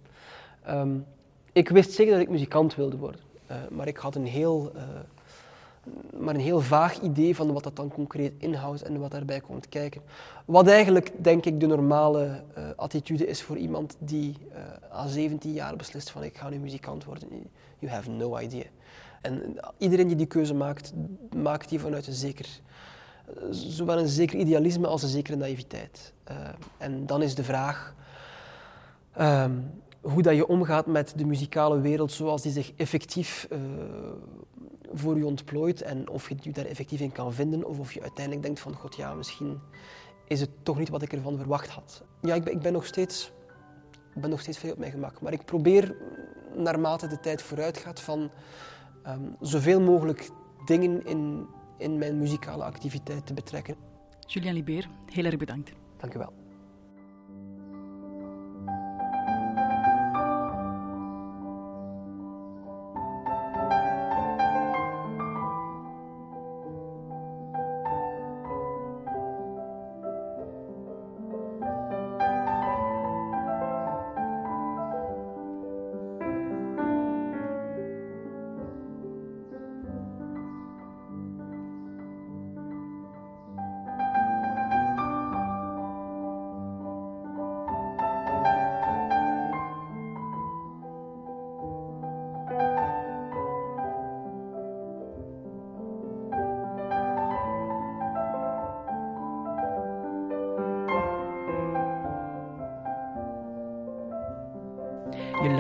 Um, 0.70 1.06
ik 1.54 1.70
wist 1.70 1.92
zeker 1.92 2.12
dat 2.12 2.22
ik 2.22 2.30
muzikant 2.30 2.76
wilde 2.76 2.98
worden. 2.98 3.22
Uh, 3.52 3.58
maar 3.70 3.88
ik 3.88 3.98
had 3.98 4.16
een 4.16 4.26
heel, 4.26 4.72
uh, 4.76 4.82
maar 6.20 6.36
een 6.36 6.42
heel 6.42 6.62
vaag 6.62 7.00
idee 7.00 7.36
van 7.36 7.54
wat 7.54 7.64
dat 7.64 7.76
dan 7.76 7.90
concreet 7.90 8.34
inhoudt 8.38 8.82
en 8.82 9.00
wat 9.00 9.12
daarbij 9.12 9.40
komt 9.40 9.70
kijken. 9.70 10.02
Wat 10.46 10.68
eigenlijk, 10.68 11.12
denk 11.18 11.46
ik, 11.46 11.60
de 11.60 11.68
normale 11.68 12.44
uh, 12.58 12.64
attitude 12.76 13.28
is 13.28 13.42
voor 13.42 13.58
iemand 13.58 13.96
die 14.00 14.36
aan 14.92 15.10
17 15.10 15.54
jaar 15.54 15.76
beslist 15.76 16.10
van 16.10 16.24
ik 16.24 16.38
ga 16.38 16.50
nu 16.50 16.58
muzikant 16.58 17.04
worden. 17.04 17.30
You 17.80 17.92
have 17.92 18.10
no 18.10 18.38
idea. 18.38 18.66
En 19.22 19.60
iedereen 19.78 20.08
die 20.08 20.16
die 20.16 20.26
keuze 20.26 20.54
maakt, 20.54 20.94
maakt 21.36 21.70
die 21.70 21.80
vanuit 21.80 22.08
een 22.08 22.14
zeker 22.14 22.60
zowel 23.50 24.00
een 24.00 24.08
zeker 24.08 24.40
idealisme 24.40 24.88
als 24.88 25.04
een 25.04 25.10
zekere 25.10 25.38
naïviteit. 25.38 26.14
Uh, 26.32 26.38
en 26.78 27.06
dan 27.06 27.22
is 27.22 27.36
de 27.36 27.44
vraag 27.44 27.94
um, 29.20 29.72
hoe 30.02 30.22
dat 30.22 30.36
je 30.36 30.48
omgaat 30.48 30.86
met 30.86 31.14
de 31.16 31.26
muzikale 31.26 31.80
wereld 31.80 32.12
zoals 32.12 32.42
die 32.42 32.52
zich 32.52 32.72
effectief 32.76 33.48
uh, 33.52 33.60
voor 34.94 35.18
je 35.18 35.26
ontplooit 35.26 35.82
en 35.82 36.10
of 36.10 36.30
je 36.30 36.36
je 36.42 36.52
daar 36.52 36.66
effectief 36.66 37.00
in 37.00 37.12
kan 37.12 37.34
vinden 37.34 37.64
of 37.64 37.80
of 37.80 37.94
je 37.94 38.02
uiteindelijk 38.02 38.46
denkt 38.46 38.60
van 38.60 38.74
god 38.74 38.96
ja, 38.96 39.14
misschien 39.14 39.60
is 40.28 40.40
het 40.40 40.50
toch 40.64 40.78
niet 40.78 40.90
wat 40.90 41.02
ik 41.02 41.14
ervan 41.14 41.38
verwacht 41.38 41.70
had. 41.70 42.04
Ja, 42.22 42.36
ik 42.36 42.44
ben, 42.44 42.54
ik 42.54 42.60
ben 42.60 42.74
nog 42.74 42.86
steeds 42.86 43.32
ben 44.14 44.30
nog 44.30 44.42
steeds 44.42 44.58
veel 44.58 44.72
op 44.72 44.78
mijn 44.78 44.92
gemak, 44.92 45.22
maar 45.22 45.34
ik 45.34 45.46
probeer 45.46 45.96
naarmate 46.56 47.08
de 47.08 47.20
tijd 47.20 47.42
vooruit 47.42 47.78
gaat 47.78 48.00
van 48.00 48.30
um, 49.08 49.36
zoveel 49.40 49.82
mogelijk 49.82 50.30
dingen 50.66 51.06
in 51.06 51.48
in 51.80 51.98
mijn 51.98 52.18
muzikale 52.18 52.64
activiteit 52.64 53.26
te 53.26 53.34
betrekken. 53.34 53.76
Julien 54.28 54.54
Libeer, 54.54 54.90
heel 55.06 55.26
erg 55.26 55.38
bedankt. 55.38 55.72
Dank 55.98 56.14
u 56.14 56.18
wel. 56.18 56.39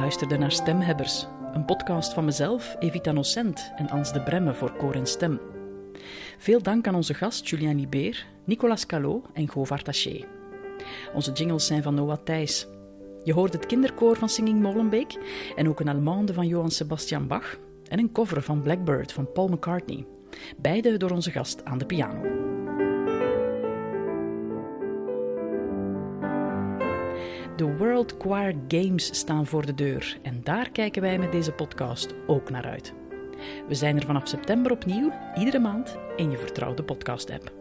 Luisterde 0.09 0.37
naar 0.37 0.51
Stemhebbers, 0.51 1.27
een 1.53 1.65
podcast 1.65 2.13
van 2.13 2.25
mezelf, 2.25 2.75
Evita 2.79 3.11
Nocent 3.11 3.71
en 3.75 3.89
Ans 3.89 4.13
de 4.13 4.21
Bremme 4.21 4.53
voor 4.53 4.71
Koor 4.71 4.93
en 4.93 5.05
Stem. 5.05 5.39
Veel 6.37 6.61
dank 6.61 6.87
aan 6.87 6.95
onze 6.95 7.13
gast 7.13 7.47
Julien 7.47 7.79
Libeer, 7.79 8.25
Nicolas 8.43 8.85
Calot 8.85 9.25
en 9.33 9.49
Govard 9.49 9.85
Taché. 9.85 10.25
Onze 11.13 11.31
jingles 11.31 11.65
zijn 11.65 11.83
van 11.83 11.93
Noah 11.95 12.17
Thijs. 12.23 12.67
Je 13.23 13.33
hoort 13.33 13.53
het 13.53 13.65
kinderkoor 13.65 14.15
van 14.15 14.29
Singing 14.29 14.61
Molenbeek 14.61 15.17
en 15.55 15.69
ook 15.69 15.79
een 15.79 15.89
Allemande 15.89 16.33
van 16.33 16.47
Johann 16.47 16.71
Sebastian 16.71 17.27
Bach 17.27 17.57
en 17.89 17.99
een 17.99 18.11
cover 18.11 18.41
van 18.41 18.61
Blackbird 18.61 19.11
van 19.11 19.31
Paul 19.31 19.47
McCartney. 19.47 20.05
Beide 20.57 20.97
door 20.97 21.11
onze 21.11 21.31
gast 21.31 21.65
aan 21.65 21.77
de 21.77 21.85
piano. 21.85 22.38
World 27.99 28.21
Choir 28.21 28.55
Games 28.67 29.17
staan 29.17 29.45
voor 29.45 29.65
de 29.65 29.73
deur 29.73 30.17
en 30.21 30.41
daar 30.43 30.69
kijken 30.71 31.01
wij 31.01 31.17
met 31.17 31.31
deze 31.31 31.51
podcast 31.51 32.13
ook 32.27 32.49
naar 32.49 32.65
uit. 32.65 32.93
We 33.67 33.75
zijn 33.75 33.97
er 33.97 34.05
vanaf 34.05 34.27
september 34.27 34.71
opnieuw, 34.71 35.11
iedere 35.35 35.59
maand, 35.59 35.97
in 36.15 36.31
je 36.31 36.37
vertrouwde 36.37 36.83
podcast-app. 36.83 37.58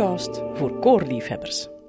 Podcast 0.00 0.42
voor 0.54 0.78
koorliefhebbers. 0.78 1.79